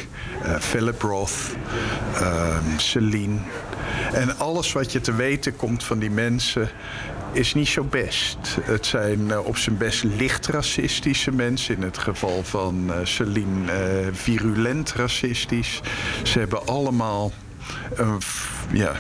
Philip 0.61 1.03
Roth, 1.03 1.57
Celine. 2.77 3.39
En 4.13 4.39
alles 4.39 4.73
wat 4.73 4.93
je 4.93 5.01
te 5.01 5.15
weten 5.15 5.57
komt 5.57 5.85
van 5.85 5.99
die 5.99 6.11
mensen 6.11 6.71
is 7.33 7.55
niet 7.55 7.69
zo 7.69 7.85
best. 7.85 8.39
Het 8.63 8.87
zijn 8.87 9.21
uh, 9.21 9.47
op 9.47 9.57
zijn 9.57 9.77
best 9.77 10.05
licht 10.05 10.47
racistische 10.47 11.33
mensen. 11.33 11.77
In 11.77 11.83
het 11.83 11.99
geval 11.99 12.43
van 12.43 12.85
uh, 12.87 12.95
Celine 13.03 13.73
uh, 13.73 14.09
virulent 14.13 14.93
racistisch. 14.93 15.81
Ze 16.23 16.39
hebben 16.39 16.67
allemaal 16.67 17.33
een 17.95 18.19
ja, 18.73 18.93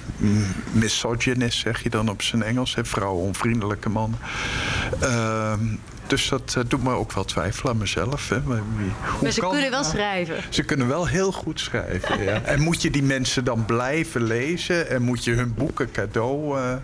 misogynist, 0.72 1.58
zeg 1.58 1.82
je 1.82 1.90
dan 1.90 2.08
op 2.08 2.22
zijn 2.22 2.42
Engels. 2.42 2.76
Vrouwenonvriendelijke 2.82 3.88
mannen. 3.88 4.18
Ehm, 5.00 5.64
dus 6.10 6.28
dat 6.28 6.54
uh, 6.58 6.64
doet 6.68 6.82
me 6.82 6.92
ook 6.92 7.12
wel 7.12 7.24
twijfelen 7.24 7.72
aan 7.72 7.78
mezelf. 7.78 8.28
Hè. 8.28 8.40
Maar, 8.40 8.62
wie, 8.76 8.92
maar 9.22 9.30
ze 9.30 9.40
kunnen 9.40 9.70
wel 9.70 9.84
schrijven. 9.84 10.36
Ze 10.48 10.62
kunnen 10.62 10.88
wel 10.88 11.06
heel 11.06 11.32
goed 11.32 11.60
schrijven, 11.60 12.22
ja. 12.22 12.42
En 12.52 12.60
moet 12.60 12.82
je 12.82 12.90
die 12.90 13.02
mensen 13.02 13.44
dan 13.44 13.64
blijven 13.64 14.22
lezen... 14.22 14.88
en 14.88 15.02
moet 15.02 15.24
je 15.24 15.32
hun 15.32 15.54
boeken 15.54 15.90
cadeau 15.90 16.58
uh, 16.58 16.76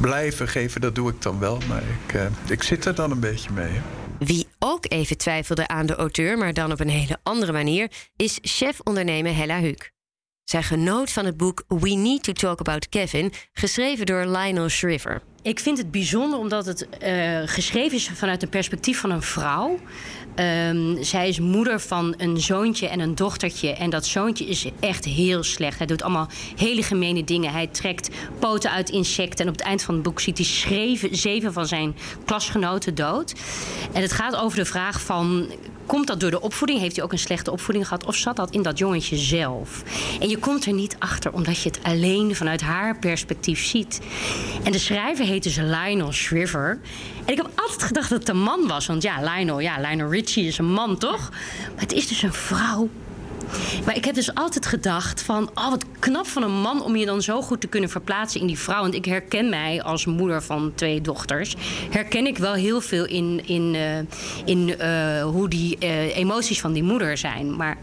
blijven 0.00 0.48
geven? 0.48 0.80
Dat 0.80 0.94
doe 0.94 1.10
ik 1.10 1.22
dan 1.22 1.38
wel, 1.38 1.58
maar 1.68 1.82
ik, 2.06 2.14
uh, 2.14 2.22
ik 2.48 2.62
zit 2.62 2.84
er 2.84 2.94
dan 2.94 3.10
een 3.10 3.20
beetje 3.20 3.50
mee. 3.52 3.70
Hè. 3.70 3.80
Wie 4.18 4.46
ook 4.58 4.84
even 4.88 5.16
twijfelde 5.16 5.68
aan 5.68 5.86
de 5.86 5.94
auteur, 5.94 6.38
maar 6.38 6.54
dan 6.54 6.72
op 6.72 6.80
een 6.80 6.88
hele 6.88 7.18
andere 7.22 7.52
manier... 7.52 7.90
is 8.16 8.38
chef-ondernemer 8.42 9.36
Hella 9.36 9.60
Huuk. 9.60 9.92
Zij 10.44 10.62
genoot 10.62 11.10
van 11.10 11.24
het 11.24 11.36
boek 11.36 11.64
We 11.68 11.90
Need 11.90 12.22
to 12.22 12.32
Talk 12.32 12.58
About 12.58 12.88
Kevin, 12.88 13.32
geschreven 13.52 14.06
door 14.06 14.26
Lionel 14.26 14.68
Shriver. 14.68 15.22
Ik 15.44 15.60
vind 15.60 15.78
het 15.78 15.90
bijzonder 15.90 16.38
omdat 16.38 16.66
het 16.66 16.88
uh, 17.02 17.38
geschreven 17.44 17.96
is 17.96 18.10
vanuit 18.14 18.42
een 18.42 18.48
perspectief 18.48 19.00
van 19.00 19.10
een 19.10 19.22
vrouw. 19.22 19.78
Um, 20.68 21.02
zij 21.04 21.28
is 21.28 21.40
moeder 21.40 21.80
van 21.80 22.14
een 22.16 22.40
zoontje 22.40 22.88
en 22.88 23.00
een 23.00 23.14
dochtertje. 23.14 23.72
En 23.72 23.90
dat 23.90 24.06
zoontje 24.06 24.44
is 24.44 24.66
echt 24.80 25.04
heel 25.04 25.42
slecht. 25.42 25.78
Hij 25.78 25.86
doet 25.86 26.02
allemaal 26.02 26.28
hele 26.56 26.82
gemene 26.82 27.24
dingen. 27.24 27.52
Hij 27.52 27.66
trekt 27.66 28.08
poten 28.38 28.70
uit 28.70 28.90
insecten. 28.90 29.44
En 29.44 29.50
op 29.50 29.58
het 29.58 29.66
eind 29.66 29.82
van 29.82 29.94
het 29.94 30.02
boek 30.02 30.20
ziet 30.20 30.38
hij 30.38 30.46
schreven, 30.46 31.16
zeven 31.16 31.52
van 31.52 31.66
zijn 31.66 31.96
klasgenoten 32.24 32.94
dood. 32.94 33.34
En 33.92 34.02
het 34.02 34.12
gaat 34.12 34.36
over 34.36 34.58
de 34.58 34.64
vraag 34.64 35.00
van... 35.00 35.46
Komt 35.86 36.06
dat 36.06 36.20
door 36.20 36.30
de 36.30 36.40
opvoeding? 36.40 36.80
Heeft 36.80 36.96
hij 36.96 37.04
ook 37.04 37.12
een 37.12 37.18
slechte 37.18 37.50
opvoeding 37.50 37.86
gehad? 37.86 38.04
Of 38.04 38.16
zat 38.16 38.36
dat 38.36 38.50
in 38.50 38.62
dat 38.62 38.78
jongetje 38.78 39.16
zelf? 39.16 39.82
En 40.20 40.28
je 40.28 40.38
komt 40.38 40.66
er 40.66 40.72
niet 40.72 40.96
achter 40.98 41.32
omdat 41.32 41.62
je 41.62 41.68
het 41.68 41.78
alleen 41.82 42.36
vanuit 42.36 42.60
haar 42.60 42.98
perspectief 42.98 43.64
ziet. 43.64 44.00
En 44.64 44.72
de 44.72 44.78
schrijver 44.78 45.24
heet 45.24 45.42
dus 45.42 45.56
Lionel 45.56 46.12
Shriver. 46.12 46.78
En 47.24 47.32
ik 47.32 47.36
heb 47.36 47.50
altijd 47.54 47.82
gedacht 47.82 48.10
dat 48.10 48.18
het 48.18 48.28
een 48.28 48.42
man 48.42 48.66
was. 48.66 48.86
Want 48.86 49.02
ja, 49.02 49.20
Lionel, 49.20 49.60
ja, 49.60 49.80
Lionel 49.80 50.10
Richie 50.10 50.46
is 50.46 50.58
een 50.58 50.72
man, 50.72 50.98
toch? 50.98 51.30
Maar 51.72 51.82
het 51.82 51.92
is 51.92 52.08
dus 52.08 52.22
een 52.22 52.32
vrouw. 52.32 52.88
Maar 53.84 53.96
ik 53.96 54.04
heb 54.04 54.14
dus 54.14 54.34
altijd 54.34 54.66
gedacht 54.66 55.22
van... 55.22 55.50
oh, 55.54 55.70
wat 55.70 55.84
knap 55.98 56.26
van 56.26 56.42
een 56.42 56.60
man 56.60 56.82
om 56.82 56.96
je 56.96 57.06
dan 57.06 57.22
zo 57.22 57.42
goed 57.42 57.60
te 57.60 57.66
kunnen 57.66 57.90
verplaatsen 57.90 58.40
in 58.40 58.46
die 58.46 58.58
vrouw. 58.58 58.80
Want 58.80 58.94
ik 58.94 59.04
herken 59.04 59.48
mij 59.48 59.82
als 59.82 60.06
moeder 60.06 60.42
van 60.42 60.72
twee 60.74 61.00
dochters... 61.00 61.54
herken 61.90 62.26
ik 62.26 62.38
wel 62.38 62.52
heel 62.52 62.80
veel 62.80 63.04
in, 63.04 63.40
in, 63.46 63.74
uh, 63.74 63.98
in 64.44 64.68
uh, 64.68 65.22
hoe 65.22 65.48
die 65.48 65.76
uh, 65.80 66.16
emoties 66.16 66.60
van 66.60 66.72
die 66.72 66.82
moeder 66.82 67.16
zijn. 67.16 67.56
Maar 67.56 67.78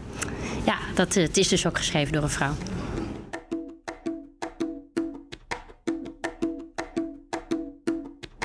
ja, 0.64 0.76
dat, 0.94 1.14
het 1.14 1.36
is 1.36 1.48
dus 1.48 1.66
ook 1.66 1.76
geschreven 1.76 2.12
door 2.12 2.22
een 2.22 2.30
vrouw. 2.30 2.54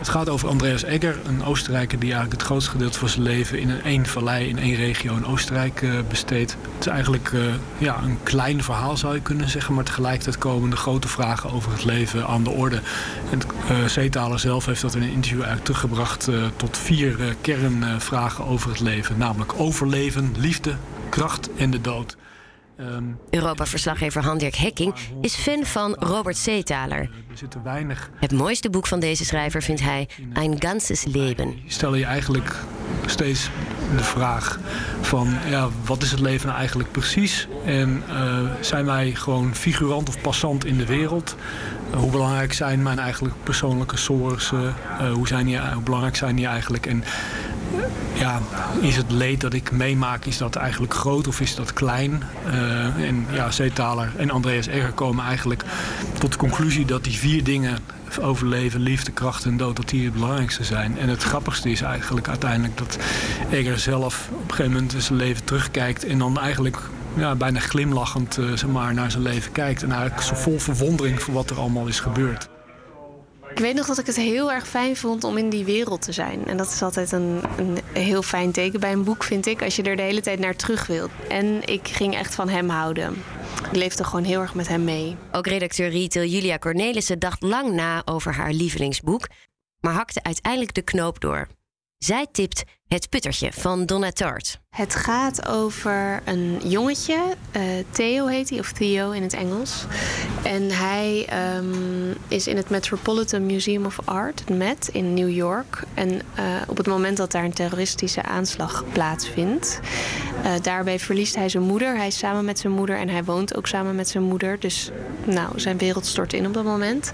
Het 0.08 0.16
gaat 0.16 0.30
over 0.30 0.50
Andreas 0.50 0.84
Egger, 0.84 1.20
een 1.26 1.44
Oostenrijker 1.44 2.00
die 2.00 2.10
eigenlijk 2.10 2.40
het 2.40 2.50
grootste 2.50 2.72
gedeelte 2.72 3.00
van 3.00 3.10
zijn 3.10 3.24
leven 3.24 3.60
in 3.60 3.70
een 3.70 3.84
één 3.84 4.06
vallei 4.06 4.48
in 4.48 4.60
één 4.60 4.76
regio 4.76 5.16
in 5.16 5.26
Oostenrijk 5.26 5.82
uh, 5.82 6.00
besteedt. 6.10 6.52
Het 6.52 6.86
is 6.86 6.88
eigenlijk 6.88 7.32
uh, 7.32 7.54
ja, 7.78 8.04
een 8.04 8.18
klein 8.24 8.64
verhaal 8.64 8.98
zou 8.98 9.14
je 9.16 9.22
kunnen 9.22 9.50
zeggen, 9.50 9.74
maar 9.74 9.84
tegelijkertijd 9.84 10.38
komen 10.38 10.70
de 10.70 10.76
grote 10.76 11.08
vragen 11.08 11.52
over 11.52 11.72
het 11.72 11.86
leven 11.86 12.28
aan 12.28 12.44
de 12.44 12.50
orde. 12.50 12.82
En 13.32 13.40
uh, 13.72 13.86
Zeetaler 13.86 14.40
zelf 14.40 14.66
heeft 14.66 14.82
dat 14.82 14.96
in 14.96 15.02
een 15.02 15.12
interview 15.12 15.42
eigenlijk 15.42 15.66
teruggebracht 15.66 16.30
tot 16.56 16.78
vier 16.78 17.36
kernvragen 17.42 18.46
over 18.46 18.70
het 18.70 18.80
leven, 18.80 19.18
namelijk 19.18 19.54
overleven, 19.58 20.34
liefde, 20.38 20.76
kracht 21.10 21.50
en 21.56 21.72
de 21.72 21.82
dood. 21.82 22.18
Europa-verslaggever 23.30 24.24
Handjerk 24.24 24.56
Hekking 24.56 24.94
is 25.22 25.36
fan 25.36 25.66
van 25.66 25.96
Robert 26.00 26.38
Seethaler. 26.38 27.10
Het 28.16 28.32
mooiste 28.32 28.70
boek 28.70 28.88
van 28.88 29.00
deze 29.00 29.26
schrijver 29.26 29.62
vindt 29.62 29.82
hij 29.82 30.10
Ein 30.34 30.56
ganzes 30.60 31.04
Leben. 31.06 31.56
Stel 31.68 31.96
je 31.96 32.06
eigenlijk 32.06 32.56
steeds 33.06 33.50
de 33.96 34.04
vraag 34.04 34.60
van 35.02 35.36
ja, 35.50 35.70
wat 35.86 36.02
is 36.02 36.12
het 36.12 36.20
leven 36.20 36.48
nou 36.48 36.58
eigenlijk 36.60 36.92
precies? 36.92 37.48
En 37.66 38.04
uh, 38.10 38.40
zijn 38.62 38.86
wij 38.86 39.12
gewoon 39.12 39.56
figurant 39.56 40.10
of 40.10 40.22
passant 40.22 40.66
in 40.66 40.78
de 40.78 40.86
wereld? 40.86 41.36
Uh, 41.92 42.00
hoe 42.00 42.12
belangrijk 42.12 42.54
zijn 42.54 42.84
mijn 42.84 43.00
eigenlijk 43.00 43.36
persoonlijke 43.44 43.98
sources? 43.98 44.52
Uh, 44.52 45.14
hoe, 45.14 45.28
zijn 45.28 45.46
die, 45.46 45.60
hoe 45.60 45.84
belangrijk 45.84 46.16
zijn 46.16 46.36
die 46.36 46.48
eigenlijk? 46.48 46.86
En 46.86 47.04
ja, 48.14 48.42
is 48.82 48.96
het 48.96 49.12
leed 49.12 49.42
dat 49.42 49.54
ik 49.54 49.72
meemaak, 49.72 50.26
is 50.26 50.38
dat 50.38 50.56
eigenlijk 50.56 50.94
groot 50.94 51.28
of 51.28 51.42
is 51.42 51.56
dat 51.56 51.74
klein? 51.74 52.24
Uh, 52.48 53.08
en 53.08 53.26
ja, 53.32 53.52
Zeetaler 53.52 54.12
en 54.18 54.30
Andreas 54.32 54.68
Egger 54.68 54.92
komen 54.92 55.26
eigenlijk 55.26 55.64
tot 56.20 56.32
de 56.32 56.38
conclusie 56.38 56.86
dat 56.86 57.04
die 57.04 57.18
vier 57.18 57.44
dingen 57.44 57.78
overleven, 58.22 58.80
liefde, 58.80 59.12
kracht 59.12 59.46
en 59.46 59.58
dood, 59.58 59.76
dat 59.76 59.90
die 59.90 60.06
het 60.06 60.14
belangrijkste 60.14 60.64
zijn. 60.64 60.98
En 60.98 61.10
het 61.10 61.24
grappigste 61.24 61.72
is 61.72 61.82
eigenlijk 61.82 62.28
uiteindelijk 62.28 62.78
dat 62.78 62.98
Egger 63.52 63.80
zelf 63.80 64.30
op 64.32 64.42
een 64.42 64.50
gegeven 64.50 64.72
moment 64.72 64.94
in 64.94 65.02
zijn 65.02 65.20
leven 65.20 65.44
terugkijkt 65.44 66.06
en 66.06 66.18
dan 66.18 66.40
eigenlijk 66.40 66.78
ja, 67.16 67.36
bijna 67.36 67.60
glimlachend 67.60 68.38
uh, 68.38 68.46
zeg 68.46 68.70
maar, 68.70 68.94
naar 68.94 69.12
zijn 69.12 69.24
leven 69.24 69.52
kijkt. 69.52 69.84
En 69.84 69.92
eigenlijk 69.92 70.22
zo 70.22 70.36
vol 70.36 70.60
verwondering 70.60 71.22
voor 71.22 71.34
wat 71.34 71.50
er 71.50 71.58
allemaal 71.58 71.88
is 71.88 72.00
gebeurd. 72.00 72.50
Ik 73.50 73.60
weet 73.60 73.76
nog 73.76 73.86
dat 73.86 73.98
ik 73.98 74.06
het 74.06 74.16
heel 74.16 74.52
erg 74.52 74.68
fijn 74.68 74.96
vond 74.96 75.24
om 75.24 75.38
in 75.38 75.50
die 75.50 75.66
wereld 75.66 76.02
te 76.02 76.12
zijn. 76.12 76.46
En 76.46 76.58
dat 76.58 76.72
is 76.72 76.82
altijd 76.82 77.12
een, 77.12 77.42
een 77.58 77.78
heel 77.94 78.22
fijn 78.22 78.52
teken 78.52 78.80
bij 78.80 78.92
een 78.92 79.04
boek, 79.04 79.24
vind 79.24 79.46
ik, 79.46 79.62
als 79.64 79.76
je 79.76 79.84
er 79.84 79.96
de 79.96 80.02
hele 80.02 80.22
tijd 80.22 80.40
naar 80.40 80.56
terug 80.56 80.88
wilt. 80.88 81.12
En 81.30 81.68
ik 81.68 81.88
ging 81.88 82.16
echt 82.16 82.36
van 82.36 82.50
hem 82.50 82.70
houden. 82.70 83.24
Ik 83.70 83.76
leefde 83.76 84.04
gewoon 84.04 84.24
heel 84.24 84.42
erg 84.42 84.56
met 84.56 84.68
hem 84.68 84.84
mee. 84.84 85.16
Ook 85.32 85.48
redacteur 85.48 85.90
retail 85.90 86.30
Julia 86.30 86.58
Cornelissen 86.58 87.20
dacht 87.20 87.42
lang 87.42 87.72
na 87.72 88.02
over 88.06 88.34
haar 88.34 88.54
lievelingsboek, 88.54 89.28
maar 89.80 89.94
hakte 89.94 90.24
uiteindelijk 90.24 90.74
de 90.74 90.82
knoop 90.82 91.20
door. 91.20 91.48
Zij 91.98 92.28
tipt 92.32 92.64
Het 92.88 93.10
Puttertje 93.10 93.52
van 93.54 93.86
Donna 93.86 94.12
Tartt. 94.12 94.60
Het 94.70 94.96
gaat 94.96 95.48
over 95.48 96.22
een 96.26 96.60
jongetje, 96.64 97.36
uh, 97.56 97.62
Theo 97.90 98.28
heet 98.28 98.50
hij, 98.50 98.60
of 98.60 98.72
Theo 98.72 99.12
in 99.12 99.22
het 99.22 99.34
Engels. 99.34 99.86
En 100.44 100.72
hij 100.72 101.28
um, 101.58 102.16
is 102.28 102.48
in 102.48 102.58
het 102.58 102.70
Metropolitan 102.70 103.46
Museum 103.46 103.86
of 103.86 104.00
Art, 104.06 104.40
het 104.40 104.58
Met, 104.58 104.90
in 104.92 105.14
New 105.14 105.30
York. 105.30 105.84
En 105.94 106.10
uh, 106.10 106.22
op 106.68 106.78
het 106.78 106.88
moment 106.88 107.18
dat 107.18 107.32
daar 107.32 107.44
een 107.44 107.54
terroristische 107.54 108.22
aanslag 108.22 108.84
plaatsvindt, 108.92 109.80
uh, 110.44 110.52
daarbij 110.62 111.00
verliest 111.00 111.36
hij 111.36 111.50
zijn 111.50 111.64
moeder. 111.64 111.96
Hij 111.98 112.08
is 112.08 112.18
samen 112.18 112.46
met 112.46 112.60
zijn 112.60 112.74
moeder 112.74 112.98
en 112.98 113.10
hij 113.10 113.24
woont 113.24 113.56
ook 113.56 113.68
samen 113.68 113.96
met 113.96 114.10
zijn 114.10 114.24
moeder. 114.24 114.60
Dus 114.60 114.92
nou, 115.26 115.60
zijn 115.60 115.78
wereld 115.78 116.06
stort 116.06 116.34
in 116.34 116.46
op 116.46 116.54
dat 116.54 116.64
moment. 116.64 117.12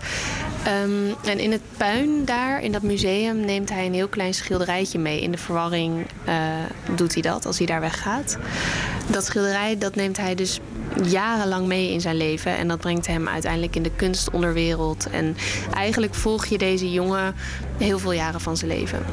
Um, 0.84 1.16
en 1.24 1.40
in 1.40 1.52
het 1.52 1.62
puin 1.78 2.26
daar, 2.26 2.62
in 2.62 2.72
dat 2.72 2.82
museum, 2.82 3.40
neemt 3.40 3.70
hij 3.70 3.86
een 3.86 3.94
heel 3.94 4.08
klein 4.08 4.34
schilderijtje 4.34 5.00
mee. 5.00 5.22
In 5.22 5.32
de 5.32 5.38
verwarring 5.69 6.06
doet 6.95 7.13
hij 7.13 7.21
dat 7.21 7.45
als 7.45 7.58
hij 7.58 7.67
daar 7.67 7.82
weggaat. 7.82 8.38
Dat 9.12 9.26
schilderij 9.26 9.78
dat 9.78 9.95
neemt 9.95 10.17
hij 10.17 10.36
dus 10.36 10.60
jarenlang 11.04 11.67
mee 11.67 11.91
in 11.91 12.02
zijn 12.02 12.15
leven. 12.15 12.58
En 12.58 12.67
dat 12.67 12.80
brengt 12.80 13.08
hem 13.08 13.28
uiteindelijk 13.28 13.76
in 13.76 13.84
de 13.84 13.91
kunstonderwereld. 13.95 15.10
En 15.10 15.38
eigenlijk 15.73 16.15
volg 16.15 16.45
je 16.45 16.58
deze 16.58 16.91
jongen 16.91 17.36
heel 17.78 17.99
veel 17.99 18.12
jaren 18.12 18.41
van 18.41 18.58
zijn 18.58 18.71
leven. 18.71 19.06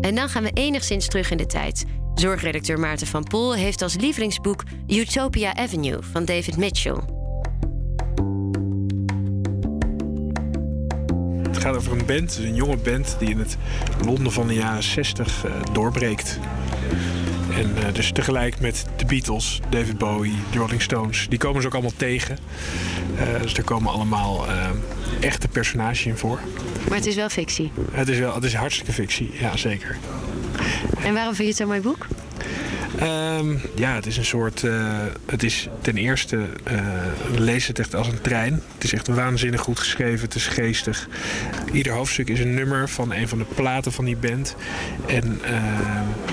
En 0.00 0.14
dan 0.14 0.28
gaan 0.28 0.42
we 0.42 0.50
enigszins 0.54 1.06
terug 1.06 1.30
in 1.30 1.36
de 1.36 1.46
tijd. 1.46 1.84
Zorgredacteur 2.14 2.78
Maarten 2.78 3.06
van 3.06 3.24
Poel 3.24 3.54
heeft 3.54 3.82
als 3.82 3.96
lievelingsboek 3.96 4.62
Utopia 4.86 5.54
Avenue 5.54 5.98
van 6.02 6.24
David 6.24 6.56
Mitchell. 6.56 7.13
Gaat 11.64 11.76
over 11.76 11.92
een 11.92 12.06
band, 12.06 12.38
een 12.42 12.54
jonge 12.54 12.76
band 12.76 13.16
die 13.18 13.30
in 13.30 13.38
het 13.38 13.56
Londen 14.04 14.32
van 14.32 14.46
de 14.46 14.54
jaren 14.54 14.82
60 14.82 15.46
uh, 15.46 15.52
doorbreekt. 15.72 16.38
En 17.54 17.70
uh, 17.78 17.94
dus 17.94 18.12
tegelijk 18.12 18.60
met 18.60 18.84
de 18.96 19.04
Beatles, 19.04 19.60
David 19.70 19.98
Bowie, 19.98 20.34
de 20.50 20.58
Rolling 20.58 20.82
Stones, 20.82 21.26
die 21.28 21.38
komen 21.38 21.60
ze 21.60 21.66
ook 21.66 21.72
allemaal 21.72 21.92
tegen. 21.96 22.38
Uh, 23.14 23.42
dus 23.42 23.54
er 23.54 23.64
komen 23.64 23.92
allemaal 23.92 24.46
echte 25.20 25.48
personages 25.48 26.06
in 26.06 26.16
voor. 26.16 26.40
Maar 26.88 26.96
het 26.96 27.06
is 27.06 27.14
wel 27.14 27.28
fictie? 27.28 27.72
Het 27.92 28.08
is, 28.08 28.18
wel, 28.18 28.34
het 28.34 28.44
is 28.44 28.54
hartstikke 28.54 28.92
fictie, 28.92 29.30
ja 29.40 29.56
zeker. 29.56 29.96
En 31.02 31.14
waarom 31.14 31.34
vind 31.34 31.38
je 31.38 31.44
het 31.44 31.56
zo'n 31.56 31.66
mooi 31.66 31.80
boek? 31.80 32.06
Um, 33.02 33.60
ja, 33.74 33.94
het 33.94 34.06
is 34.06 34.16
een 34.16 34.24
soort. 34.24 34.62
Uh, 34.62 34.96
het 35.26 35.42
is 35.42 35.68
ten 35.80 35.96
eerste. 35.96 36.36
Uh, 36.36 36.80
lees 37.38 37.66
het 37.66 37.78
echt 37.78 37.94
als 37.94 38.08
een 38.08 38.20
trein. 38.20 38.62
Het 38.74 38.84
is 38.84 38.92
echt 38.92 39.06
waanzinnig 39.06 39.60
goed 39.60 39.78
geschreven. 39.78 40.24
Het 40.24 40.34
is 40.34 40.46
geestig. 40.46 41.08
Ieder 41.72 41.92
hoofdstuk 41.92 42.28
is 42.28 42.40
een 42.40 42.54
nummer 42.54 42.88
van 42.88 43.12
een 43.12 43.28
van 43.28 43.38
de 43.38 43.46
platen 43.54 43.92
van 43.92 44.04
die 44.04 44.16
band. 44.16 44.56
En 45.06 45.40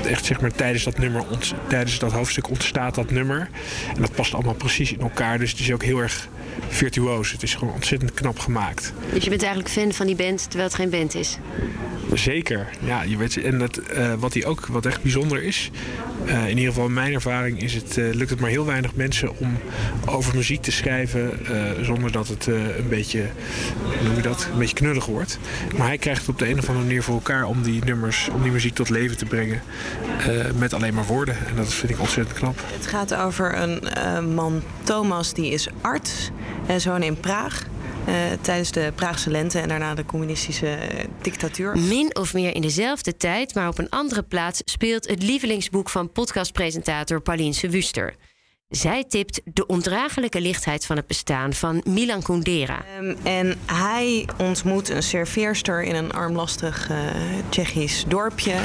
uh, 0.04 0.12
echt 0.12 0.26
zeg 0.26 0.42
maar 0.42 0.52
tijdens 0.52 0.84
dat, 0.84 0.98
nummer 0.98 1.24
tijdens 1.68 2.00
dat 2.00 2.12
hoofdstuk 2.12 2.50
ontstaat 2.50 2.96
dat 2.96 3.12
nummer. 3.12 3.50
En 3.96 4.02
dat 4.02 4.16
past 4.16 4.34
allemaal 4.34 4.54
precies 4.54 4.92
in 4.92 5.02
elkaar. 5.02 5.40
Dus 5.40 5.52
het 5.52 5.60
is 5.60 5.72
ook 5.72 5.84
heel 5.84 6.00
erg 6.00 6.28
virtuoos. 6.70 7.32
Het 7.32 7.44
is 7.44 7.56
gewoon 7.56 7.74
ontzettend 7.74 8.14
knap 8.14 8.40
gemaakt. 8.40 8.94
Dus 9.14 9.24
je 9.24 9.30
bent 9.30 9.44
eigenlijk 9.44 9.74
fan 9.74 9.92
van 9.94 10.06
die 10.06 10.16
band 10.16 10.42
terwijl 10.42 10.64
het 10.64 10.74
geen 10.74 10.90
band 10.90 11.16
is? 11.16 11.38
Zeker, 12.14 12.68
ja. 12.80 13.02
Je 13.02 13.18
weet, 13.18 13.44
en 13.44 13.60
dat, 13.60 13.82
uh, 13.98 14.14
wat, 14.14 14.32
die 14.32 14.46
ook, 14.46 14.66
wat 14.66 14.86
echt 14.86 15.02
bijzonder 15.02 15.44
is, 15.44 15.72
uh, 16.26 16.42
in 16.44 16.58
ieder 16.58 16.74
geval 16.74 16.86
in 16.86 16.94
mijn 16.94 17.14
ervaring, 17.14 17.62
is 17.62 17.74
het, 17.74 17.98
uh, 17.98 18.14
lukt 18.14 18.30
het 18.30 18.40
maar 18.40 18.50
heel 18.50 18.66
weinig 18.66 18.96
mensen 18.96 19.38
om 19.38 19.58
over 20.06 20.36
muziek 20.36 20.62
te 20.62 20.72
schrijven 20.72 21.40
zonder 21.82 22.12
dat 22.12 22.28
het 22.28 22.46
een 22.48 22.90
beetje, 22.90 23.26
hoe 23.98 24.08
noem 24.08 24.16
je 24.16 24.22
dat, 24.22 24.48
een 24.52 24.60
beetje 24.60 24.76
knullig 24.76 25.06
wordt. 25.06 25.40
Maar 25.78 25.88
hij 25.88 25.98
krijgt 25.98 26.20
het 26.22 26.30
op 26.30 26.40
de 26.40 26.50
een 26.50 26.58
of 26.58 26.68
andere 26.68 26.86
manier 26.86 27.04
voor 27.04 27.16
elkaar 27.16 27.46
om 27.46 27.62
die 27.62 27.84
nummers, 27.86 28.30
om 28.34 28.42
die 28.42 28.52
muziek 28.52 28.76
tot 28.76 28.90
leven 28.90 29.18
te 29.18 29.26
brengen 29.26 29.62
met 30.56 30.74
alleen 30.74 30.94
maar 30.94 31.06
woorden. 31.06 31.36
En 31.48 31.56
dat 31.56 31.74
vind 31.74 31.92
ik 31.92 32.00
ontzettend 32.00 32.38
knap. 32.38 32.60
Het 32.66 32.88
gaat 32.88 33.16
over 33.16 33.58
een 33.58 34.34
man, 34.34 34.62
Thomas, 34.84 35.34
die 35.34 35.52
is 35.52 35.68
arts 35.82 36.30
en 36.72 36.82
zoon 36.82 37.04
in 37.04 37.20
Praag. 37.20 37.66
Uh, 38.08 38.16
tijdens 38.42 38.72
de 38.72 38.92
Praagse 38.96 39.30
lente 39.30 39.60
en 39.60 39.68
daarna 39.68 39.96
de 39.96 40.06
communistische 40.06 40.78
dictatuur. 41.22 41.78
Min 41.78 42.16
of 42.16 42.34
meer 42.34 42.56
in 42.56 42.62
dezelfde 42.62 43.18
tijd, 43.18 43.56
maar 43.56 43.68
op 43.68 43.78
een 43.78 43.90
andere 43.90 44.24
plaats, 44.24 44.62
speelt 44.66 45.08
het 45.08 45.24
lievelingsboek 45.24 45.90
van 45.90 46.12
podcastpresentator 46.12 47.22
Pauline 47.22 47.70
Wuster. 47.70 48.16
Zij 48.72 49.04
tipt 49.04 49.42
de 49.44 49.66
ondraaglijke 49.66 50.42
lichtheid 50.42 50.86
van 50.86 50.96
het 50.96 51.08
bestaan 51.08 51.54
van 51.54 51.82
Milan 51.86 52.22
Kundera. 52.22 52.84
Um, 53.00 53.18
en 53.24 53.60
hij 53.66 54.28
ontmoet 54.38 54.90
een 54.90 55.04
serveerster 55.04 55.84
in 55.84 55.96
een 55.96 56.12
armlastig 56.12 56.90
uh, 56.90 56.98
Tsjechisch 57.50 58.06
dorpje. 58.08 58.56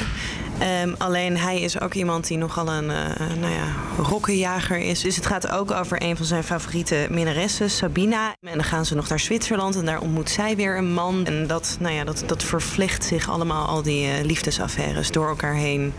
Um, 0.83 0.95
alleen 0.97 1.37
hij 1.37 1.61
is 1.61 1.79
ook 1.79 1.93
iemand 1.93 2.27
die 2.27 2.37
nogal 2.37 2.67
een 2.67 2.89
uh, 2.89 3.37
nou 3.39 3.53
ja, 3.53 3.73
rokkenjager 3.97 4.77
is. 4.77 5.01
Dus 5.01 5.15
het 5.15 5.25
gaat 5.25 5.49
ook 5.49 5.71
over 5.71 6.01
een 6.01 6.17
van 6.17 6.25
zijn 6.25 6.43
favoriete 6.43 7.07
minnaressen, 7.09 7.69
Sabina. 7.69 8.35
En 8.41 8.53
dan 8.53 8.63
gaan 8.63 8.85
ze 8.85 8.95
nog 8.95 9.09
naar 9.09 9.19
Zwitserland 9.19 9.75
en 9.75 9.85
daar 9.85 10.01
ontmoet 10.01 10.29
zij 10.29 10.55
weer 10.55 10.77
een 10.77 10.93
man. 10.93 11.25
En 11.25 11.47
dat, 11.47 11.77
nou 11.79 11.93
ja, 11.95 12.03
dat, 12.03 12.23
dat 12.25 12.43
vervlecht 12.43 13.03
zich 13.03 13.29
allemaal, 13.29 13.67
al 13.67 13.81
die 13.81 14.07
uh, 14.07 14.25
liefdesaffaires, 14.25 15.11
door 15.11 15.27
elkaar 15.27 15.55
heen. 15.55 15.93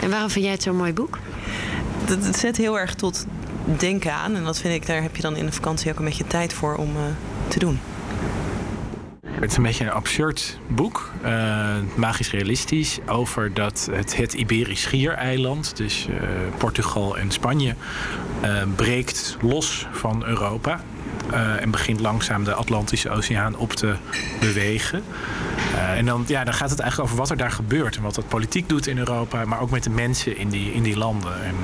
En 0.00 0.10
waarom 0.10 0.30
vind 0.30 0.44
jij 0.44 0.54
het 0.54 0.62
zo'n 0.62 0.76
mooi 0.76 0.92
boek? 0.92 1.18
Het, 2.08 2.36
zet 2.36 2.56
heel 2.56 2.78
erg 2.78 2.94
tot 2.94 3.26
denken 3.78 4.12
aan. 4.12 4.34
En 4.34 4.44
dat 4.44 4.58
vind 4.58 4.74
ik, 4.74 4.86
daar 4.86 5.02
heb 5.02 5.16
je 5.16 5.22
dan 5.22 5.36
in 5.36 5.46
de 5.46 5.52
vakantie 5.52 5.92
ook 5.92 5.98
een 5.98 6.04
beetje 6.04 6.26
tijd 6.26 6.52
voor 6.52 6.74
om 6.74 6.96
uh, 6.96 7.02
te 7.48 7.58
doen. 7.58 7.80
Het 9.22 9.50
is 9.50 9.56
een 9.56 9.62
beetje 9.62 9.84
een 9.84 9.90
absurd 9.90 10.58
boek, 10.66 11.12
uh, 11.24 11.76
magisch 11.94 12.30
realistisch, 12.30 12.98
over 13.06 13.54
dat 13.54 13.88
het, 13.92 14.32
Iberisch 14.32 14.80
Schiereiland, 14.80 15.76
dus 15.76 16.06
uh, 16.10 16.16
Portugal 16.56 17.18
en 17.18 17.30
Spanje, 17.30 17.74
breekt 18.76 19.36
los 19.40 19.86
van 19.92 20.24
Europa. 20.24 20.80
En 21.32 21.70
begint 21.70 22.00
langzaam 22.00 22.44
de 22.44 22.54
Atlantische 22.54 23.10
Oceaan 23.10 23.56
op 23.56 23.72
te 23.72 23.94
bewegen. 24.40 25.02
en 25.96 26.06
dan, 26.06 26.24
ja, 26.26 26.44
dan 26.44 26.54
gaat 26.54 26.70
het 26.70 26.80
eigenlijk 26.80 27.10
over 27.10 27.22
wat 27.22 27.30
er 27.30 27.36
daar 27.36 27.50
gebeurt 27.50 27.96
en 27.96 28.02
wat 28.02 28.14
dat 28.14 28.28
politiek 28.28 28.68
doet 28.68 28.86
in 28.86 28.98
Europa, 28.98 29.44
maar 29.44 29.60
ook 29.60 29.70
met 29.70 29.84
de 29.84 29.90
mensen 29.90 30.36
in 30.36 30.48
die, 30.48 30.72
in 30.72 30.82
die 30.82 30.96
landen. 30.96 31.44
En, 31.44 31.54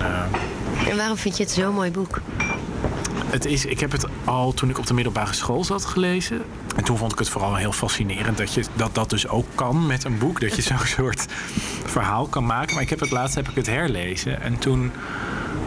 en 0.91 0.97
waarom 0.97 1.17
vind 1.17 1.37
je 1.37 1.43
het 1.43 1.53
zo'n 1.53 1.75
mooi 1.75 1.91
boek? 1.91 2.21
Het 3.35 3.45
is, 3.45 3.65
ik 3.65 3.81
heb 3.81 3.93
het 3.93 4.07
al 4.25 4.53
toen 4.53 4.71
ik 4.71 4.79
op 4.79 4.87
de 4.87 4.95
middelbare 4.95 5.33
school 5.33 5.65
zat 5.65 5.85
gelezen. 5.85 6.43
En 6.77 6.85
toen 6.85 6.97
vond 6.97 7.13
ik 7.13 7.19
het 7.19 7.29
vooral 7.29 7.55
heel 7.55 7.73
fascinerend 7.73 8.39
dat 8.39 8.55
je, 8.55 8.65
dat, 8.75 8.95
dat 8.95 9.11
dus 9.11 9.29
ook 9.29 9.47
kan 9.55 9.87
met 9.87 10.05
een 10.05 10.19
boek. 10.19 10.41
Dat 10.41 10.57
je 10.57 10.63
zo'n 10.63 10.87
soort 10.99 11.27
verhaal 11.85 12.27
kan 12.27 12.47
maken. 12.47 12.75
Maar 12.75 12.83
ik 12.83 12.91
heb 12.91 13.01
het 13.01 13.11
laatst 13.11 13.35
heb 13.35 13.49
ik 13.49 13.55
het 13.55 13.67
herlezen. 13.67 14.43
En 14.43 14.59
toen 14.59 14.93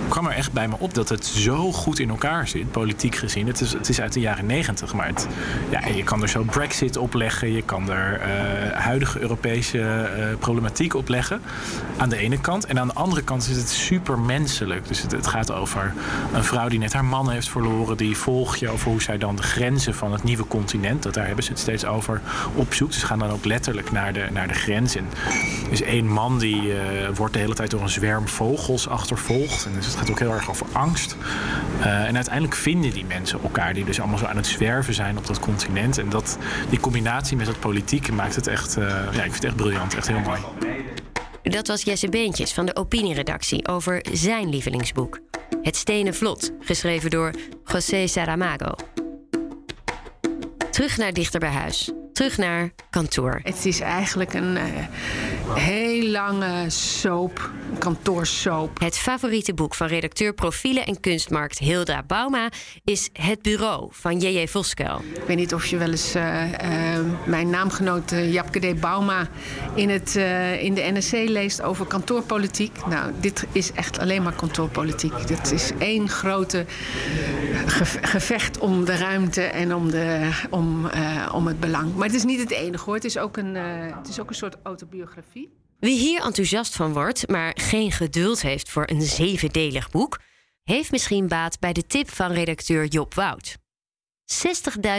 kwam 0.07 0.25
er 0.25 0.31
echt 0.31 0.51
bij 0.51 0.67
me 0.67 0.75
op 0.77 0.93
dat 0.93 1.09
het 1.09 1.25
zo 1.25 1.71
goed 1.71 1.99
in 1.99 2.09
elkaar 2.09 2.47
zit, 2.47 2.71
politiek 2.71 3.15
gezien. 3.15 3.47
Het 3.47 3.61
is, 3.61 3.73
het 3.73 3.89
is 3.89 4.01
uit 4.01 4.13
de 4.13 4.19
jaren 4.19 4.45
negentig, 4.45 4.93
maar 4.93 5.07
het, 5.07 5.27
ja, 5.69 5.87
je 5.87 6.03
kan 6.03 6.21
er 6.21 6.29
zo 6.29 6.43
Brexit 6.43 6.97
opleggen. 6.97 7.51
Je 7.51 7.61
kan 7.61 7.91
er 7.91 8.21
uh, 8.21 8.71
huidige 8.71 9.19
Europese 9.19 9.77
uh, 9.77 10.37
problematiek 10.39 10.93
opleggen. 10.93 11.41
Aan 11.97 12.09
de 12.09 12.17
ene 12.17 12.39
kant. 12.39 12.65
En 12.65 12.79
aan 12.79 12.87
de 12.87 12.93
andere 12.93 13.21
kant 13.21 13.49
is 13.49 13.55
het 13.57 13.69
super 13.69 14.19
menselijk. 14.19 14.87
Dus 14.87 15.01
het, 15.01 15.11
het, 15.11 15.27
gaat 15.27 15.51
over 15.51 15.93
een 16.33 16.43
vrouw 16.43 16.67
die 16.67 16.79
net 16.79 16.93
haar 16.93 17.05
man 17.05 17.29
heeft 17.29 17.49
verloren. 17.49 17.97
Die 17.97 18.17
volg 18.17 18.55
je 18.55 18.69
over 18.69 18.91
hoe 18.91 19.01
zij 19.01 19.17
dan 19.17 19.35
de 19.35 19.43
grenzen 19.43 19.95
van 19.95 20.11
het 20.11 20.23
nieuwe 20.23 20.47
continent, 20.47 20.96
dat 21.03 21.13
daar 21.13 21.25
hebben 21.25 21.43
ze 21.43 21.49
het 21.49 21.59
steeds 21.59 21.85
over, 21.85 22.21
opzoekt. 22.53 22.93
Ze 22.93 23.05
gaan 23.05 23.19
dan 23.19 23.29
ook 23.29 23.45
letterlijk 23.45 23.91
naar 23.91 24.13
de, 24.13 24.27
naar 24.31 24.47
de 24.47 24.53
grens. 24.53 24.95
En 24.95 25.05
is 25.69 25.81
één 25.81 26.07
man 26.07 26.39
die 26.39 26.61
uh, 26.61 26.75
wordt 27.15 27.33
de 27.33 27.39
hele 27.39 27.53
tijd 27.53 27.71
door 27.71 27.81
een 27.81 27.89
zwerm 27.89 28.27
vogels 28.27 28.87
achtervolgd. 28.87 29.65
En 29.65 29.71
dus 29.73 29.85
het 29.85 29.95
gaat 29.95 30.09
ook 30.09 30.19
heel 30.19 30.33
erg 30.33 30.49
over 30.49 30.65
angst. 30.71 31.15
Uh, 31.79 31.85
en 31.85 32.15
uiteindelijk 32.15 32.55
vinden 32.55 32.91
die 32.91 33.05
mensen 33.05 33.41
elkaar, 33.43 33.73
die 33.73 33.85
dus 33.85 33.99
allemaal 33.99 34.17
zo 34.17 34.25
aan 34.25 34.35
het 34.35 34.47
zwerven 34.47 34.93
zijn 34.93 35.17
op 35.17 35.27
dat 35.27 35.39
continent. 35.39 35.97
En 35.97 36.09
dat, 36.09 36.37
die 36.69 36.79
combinatie 36.79 37.37
met 37.37 37.45
dat 37.45 37.59
politieke 37.59 38.11
maakt 38.11 38.35
het 38.35 38.47
echt, 38.47 38.77
uh, 38.77 38.85
ja, 38.87 39.09
ik 39.09 39.21
vind 39.21 39.33
het 39.33 39.43
echt 39.43 39.55
briljant, 39.55 39.95
echt 39.95 40.07
heel 40.07 40.19
mooi. 40.19 40.39
Dat 41.43 41.67
was 41.67 41.83
Jesse 41.83 42.09
Beentjes 42.09 42.53
van 42.53 42.65
de 42.65 42.75
opinieredactie 42.75 43.67
over 43.67 44.05
zijn 44.11 44.49
lievelingsboek. 44.49 45.19
Het 45.61 45.75
Stenen 45.75 46.13
Vlot, 46.13 46.51
geschreven 46.59 47.09
door 47.09 47.31
José 47.65 48.07
Saramago. 48.07 48.75
Terug 50.77 50.97
naar 50.97 51.13
dichter 51.13 51.39
bij 51.39 51.49
huis. 51.49 51.91
Terug 52.13 52.37
naar 52.37 52.69
kantoor. 52.89 53.39
Het 53.43 53.65
is 53.65 53.79
eigenlijk 53.79 54.33
een 54.33 54.55
uh, 54.55 54.63
heel 55.53 56.09
lange 56.09 56.69
soap, 56.69 57.51
kantoorsoap. 57.79 58.79
Het 58.79 58.97
favoriete 58.97 59.53
boek 59.53 59.75
van 59.75 59.87
redacteur 59.87 60.33
Profielen 60.33 60.85
en 60.85 60.99
Kunstmarkt 60.99 61.57
Hilda 61.57 62.03
Bauma 62.03 62.49
is 62.83 63.09
Het 63.13 63.41
Bureau 63.41 63.87
van 63.91 64.19
J.J. 64.19 64.47
Voskuil. 64.47 65.01
Ik 65.13 65.23
weet 65.27 65.37
niet 65.37 65.53
of 65.53 65.65
je 65.65 65.77
wel 65.77 65.89
eens 65.89 66.15
uh, 66.15 66.51
uh, 66.51 66.59
mijn 67.25 67.49
naamgenoot 67.49 68.09
Japke 68.09 68.59
D. 68.59 68.79
Bauma 68.79 69.27
in, 69.75 69.89
het, 69.89 70.15
in 70.59 70.73
de 70.73 70.91
NSC 70.93 71.11
leest 71.11 71.61
over 71.61 71.85
kantoorpolitiek. 71.85 72.85
Nou, 72.85 73.11
dit 73.19 73.45
is 73.51 73.71
echt 73.71 73.99
alleen 73.99 74.23
maar 74.23 74.35
kantoorpolitiek. 74.35 75.27
Dit 75.27 75.51
is 75.51 75.71
één 75.77 76.09
grote 76.09 76.65
gevecht 78.01 78.57
om 78.57 78.85
de 78.85 78.95
ruimte 78.95 79.41
en 79.41 79.75
om, 79.75 79.91
de, 79.91 80.29
om, 80.49 80.89
om 81.31 81.47
het 81.47 81.59
belang. 81.59 81.95
Maar 81.95 82.07
het 82.07 82.15
is 82.15 82.23
niet 82.23 82.39
het 82.39 82.51
enige 82.51 82.83
hoor. 82.83 82.95
Het 82.95 83.05
is 83.05 83.17
ook 83.17 83.37
een, 83.37 83.55
het 83.55 84.07
is 84.07 84.19
ook 84.19 84.29
een 84.29 84.35
soort 84.35 84.57
autobiografie. 84.63 85.36
Wie 85.79 85.97
hier 85.97 86.21
enthousiast 86.21 86.75
van 86.75 86.93
wordt, 86.93 87.27
maar 87.27 87.51
geen 87.55 87.91
geduld 87.91 88.41
heeft 88.41 88.69
voor 88.69 88.83
een 88.89 89.01
zevendelig 89.01 89.89
boek, 89.89 90.19
heeft 90.63 90.91
misschien 90.91 91.27
baat 91.27 91.59
bij 91.59 91.73
de 91.73 91.85
tip 91.85 92.11
van 92.11 92.31
redacteur 92.31 92.85
Job 92.85 93.13
Wout. 93.13 93.57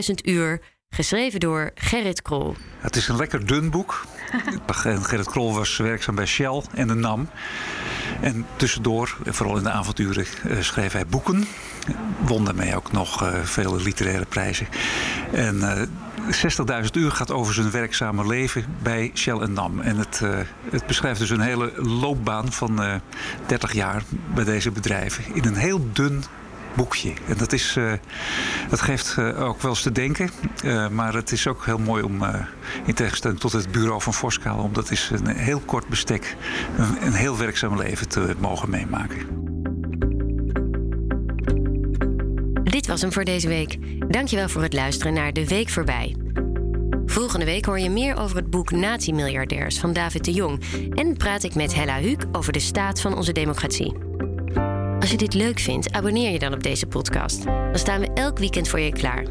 60.000 0.08 0.14
uur, 0.24 0.62
geschreven 0.88 1.40
door 1.40 1.70
Gerrit 1.74 2.22
Krol. 2.22 2.56
Het 2.78 2.96
is 2.96 3.08
een 3.08 3.16
lekker 3.16 3.46
dun 3.46 3.70
boek. 3.70 4.04
Gerrit 4.66 5.28
Krol 5.28 5.54
was 5.54 5.76
werkzaam 5.76 6.14
bij 6.14 6.26
Shell 6.26 6.62
en 6.74 6.88
de 6.88 6.94
NAM. 6.94 7.28
En 8.20 8.46
tussendoor, 8.56 9.16
vooral 9.24 9.56
in 9.56 9.62
de 9.62 9.70
avonturen, 9.70 10.26
eh, 10.42 10.60
schreef 10.60 10.92
hij 10.92 11.06
boeken. 11.06 11.46
Won 12.18 12.44
daarmee 12.44 12.76
ook 12.76 12.92
nog 12.92 13.22
uh, 13.22 13.42
vele 13.42 13.82
literaire 13.82 14.26
prijzen. 14.26 14.68
En 15.32 15.56
uh, 15.56 15.82
60.000 16.30 16.90
uur 16.92 17.10
gaat 17.10 17.30
over 17.30 17.54
zijn 17.54 17.70
werkzame 17.70 18.26
leven 18.26 18.64
bij 18.82 19.10
Shell 19.14 19.38
en 19.38 19.52
NAM. 19.52 19.80
En 19.80 19.96
het, 19.96 20.20
uh, 20.22 20.38
het 20.70 20.86
beschrijft 20.86 21.20
dus 21.20 21.30
een 21.30 21.40
hele 21.40 21.72
loopbaan 21.76 22.52
van 22.52 22.82
uh, 22.82 22.94
30 23.46 23.72
jaar 23.72 24.02
bij 24.34 24.44
deze 24.44 24.70
bedrijven. 24.70 25.24
In 25.34 25.44
een 25.44 25.54
heel 25.54 25.92
dun 25.92 26.24
boekje. 26.74 27.12
En 27.28 27.36
dat, 27.36 27.52
is, 27.52 27.76
uh, 27.76 27.92
dat 28.68 28.80
geeft 28.80 29.18
ook 29.18 29.62
wel 29.62 29.70
eens 29.70 29.82
te 29.82 29.92
denken. 29.92 30.30
Maar 30.90 31.14
het 31.14 31.32
is 31.32 31.46
ook 31.46 31.64
heel 31.64 31.78
mooi 31.78 32.02
om, 32.02 32.24
in 32.84 32.94
tegenstelling 32.94 33.40
tot 33.40 33.52
het 33.52 33.72
bureau 33.72 34.02
van 34.02 34.14
Voskaal... 34.14 34.58
om 34.58 34.72
dat 34.72 34.90
is 34.90 35.10
een 35.12 35.26
heel 35.26 35.60
kort 35.60 35.88
bestek, 35.88 36.36
een, 36.78 37.06
een 37.06 37.14
heel 37.14 37.38
werkzaam 37.38 37.76
leven 37.76 38.08
te 38.08 38.34
mogen 38.38 38.70
meemaken. 38.70 39.48
Was 42.88 43.01
hem 43.01 43.12
voor 43.12 43.24
deze 43.24 43.48
week. 43.48 43.79
Dankjewel 44.09 44.48
voor 44.48 44.62
het 44.62 44.72
luisteren 44.72 45.12
naar 45.12 45.33
De 45.33 45.46
Week 45.46 45.68
Voorbij. 45.68 46.16
Volgende 47.07 47.44
week 47.44 47.64
hoor 47.64 47.79
je 47.79 47.90
meer 47.90 48.16
over 48.16 48.37
het 48.37 48.51
boek 48.51 48.70
Nazi-miljardairs 48.70 49.79
van 49.79 49.92
David 49.92 50.24
de 50.24 50.33
Jong. 50.33 50.62
En 50.94 51.16
praat 51.16 51.42
ik 51.42 51.55
met 51.55 51.74
Hella 51.74 51.98
Huuk 51.98 52.24
over 52.33 52.53
de 52.53 52.61
staat 52.61 53.01
van 53.01 53.16
onze 53.16 53.33
democratie. 53.33 53.94
Als 55.01 55.11
je 55.11 55.16
dit 55.16 55.35
leuk 55.35 55.59
vindt, 55.59 55.92
abonneer 55.92 56.31
je 56.31 56.38
dan 56.38 56.53
op 56.53 56.62
deze 56.62 56.87
podcast. 56.87 57.44
Dan 57.44 57.79
staan 57.79 58.01
we 58.01 58.12
elk 58.14 58.38
weekend 58.38 58.68
voor 58.68 58.81
je 58.81 58.92
klaar. 58.92 59.24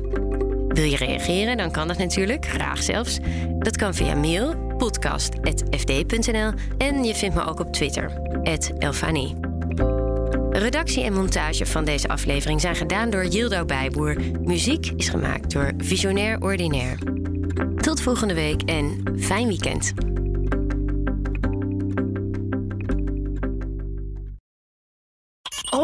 Wil 0.68 0.86
je 0.86 0.98
reageren? 0.98 1.58
Dan 1.58 1.72
kan 1.72 1.88
dat 1.88 1.98
natuurlijk, 1.98 2.46
graag 2.46 2.84
zelfs. 2.84 3.20
Dat 3.60 3.78
kan 3.78 3.94
via 3.94 4.16
mail 4.16 4.76
podcast.fd.nl 4.78 6.52
en 6.78 7.04
je 7.04 7.16
vindt 7.16 7.36
me 7.36 7.46
ook 7.46 7.60
op 7.60 7.74
Twitter, 7.74 8.22
Elfanie. 8.78 9.47
Redactie 10.60 11.04
en 11.04 11.14
montage 11.14 11.66
van 11.66 11.86
deze 11.86 12.08
aflevering 12.08 12.62
zijn 12.62 12.76
gedaan 12.76 13.10
door 13.10 13.26
Jildo 13.26 13.66
Bijboer. 13.66 14.16
Muziek 14.42 14.92
is 14.96 15.10
gemaakt 15.10 15.52
door 15.52 15.72
Visionair 15.78 16.42
Ordinaire. 16.42 16.98
Tot 17.76 18.02
volgende 18.02 18.34
week 18.34 18.62
en 18.62 19.04
fijn 19.20 19.48
weekend. 19.48 19.94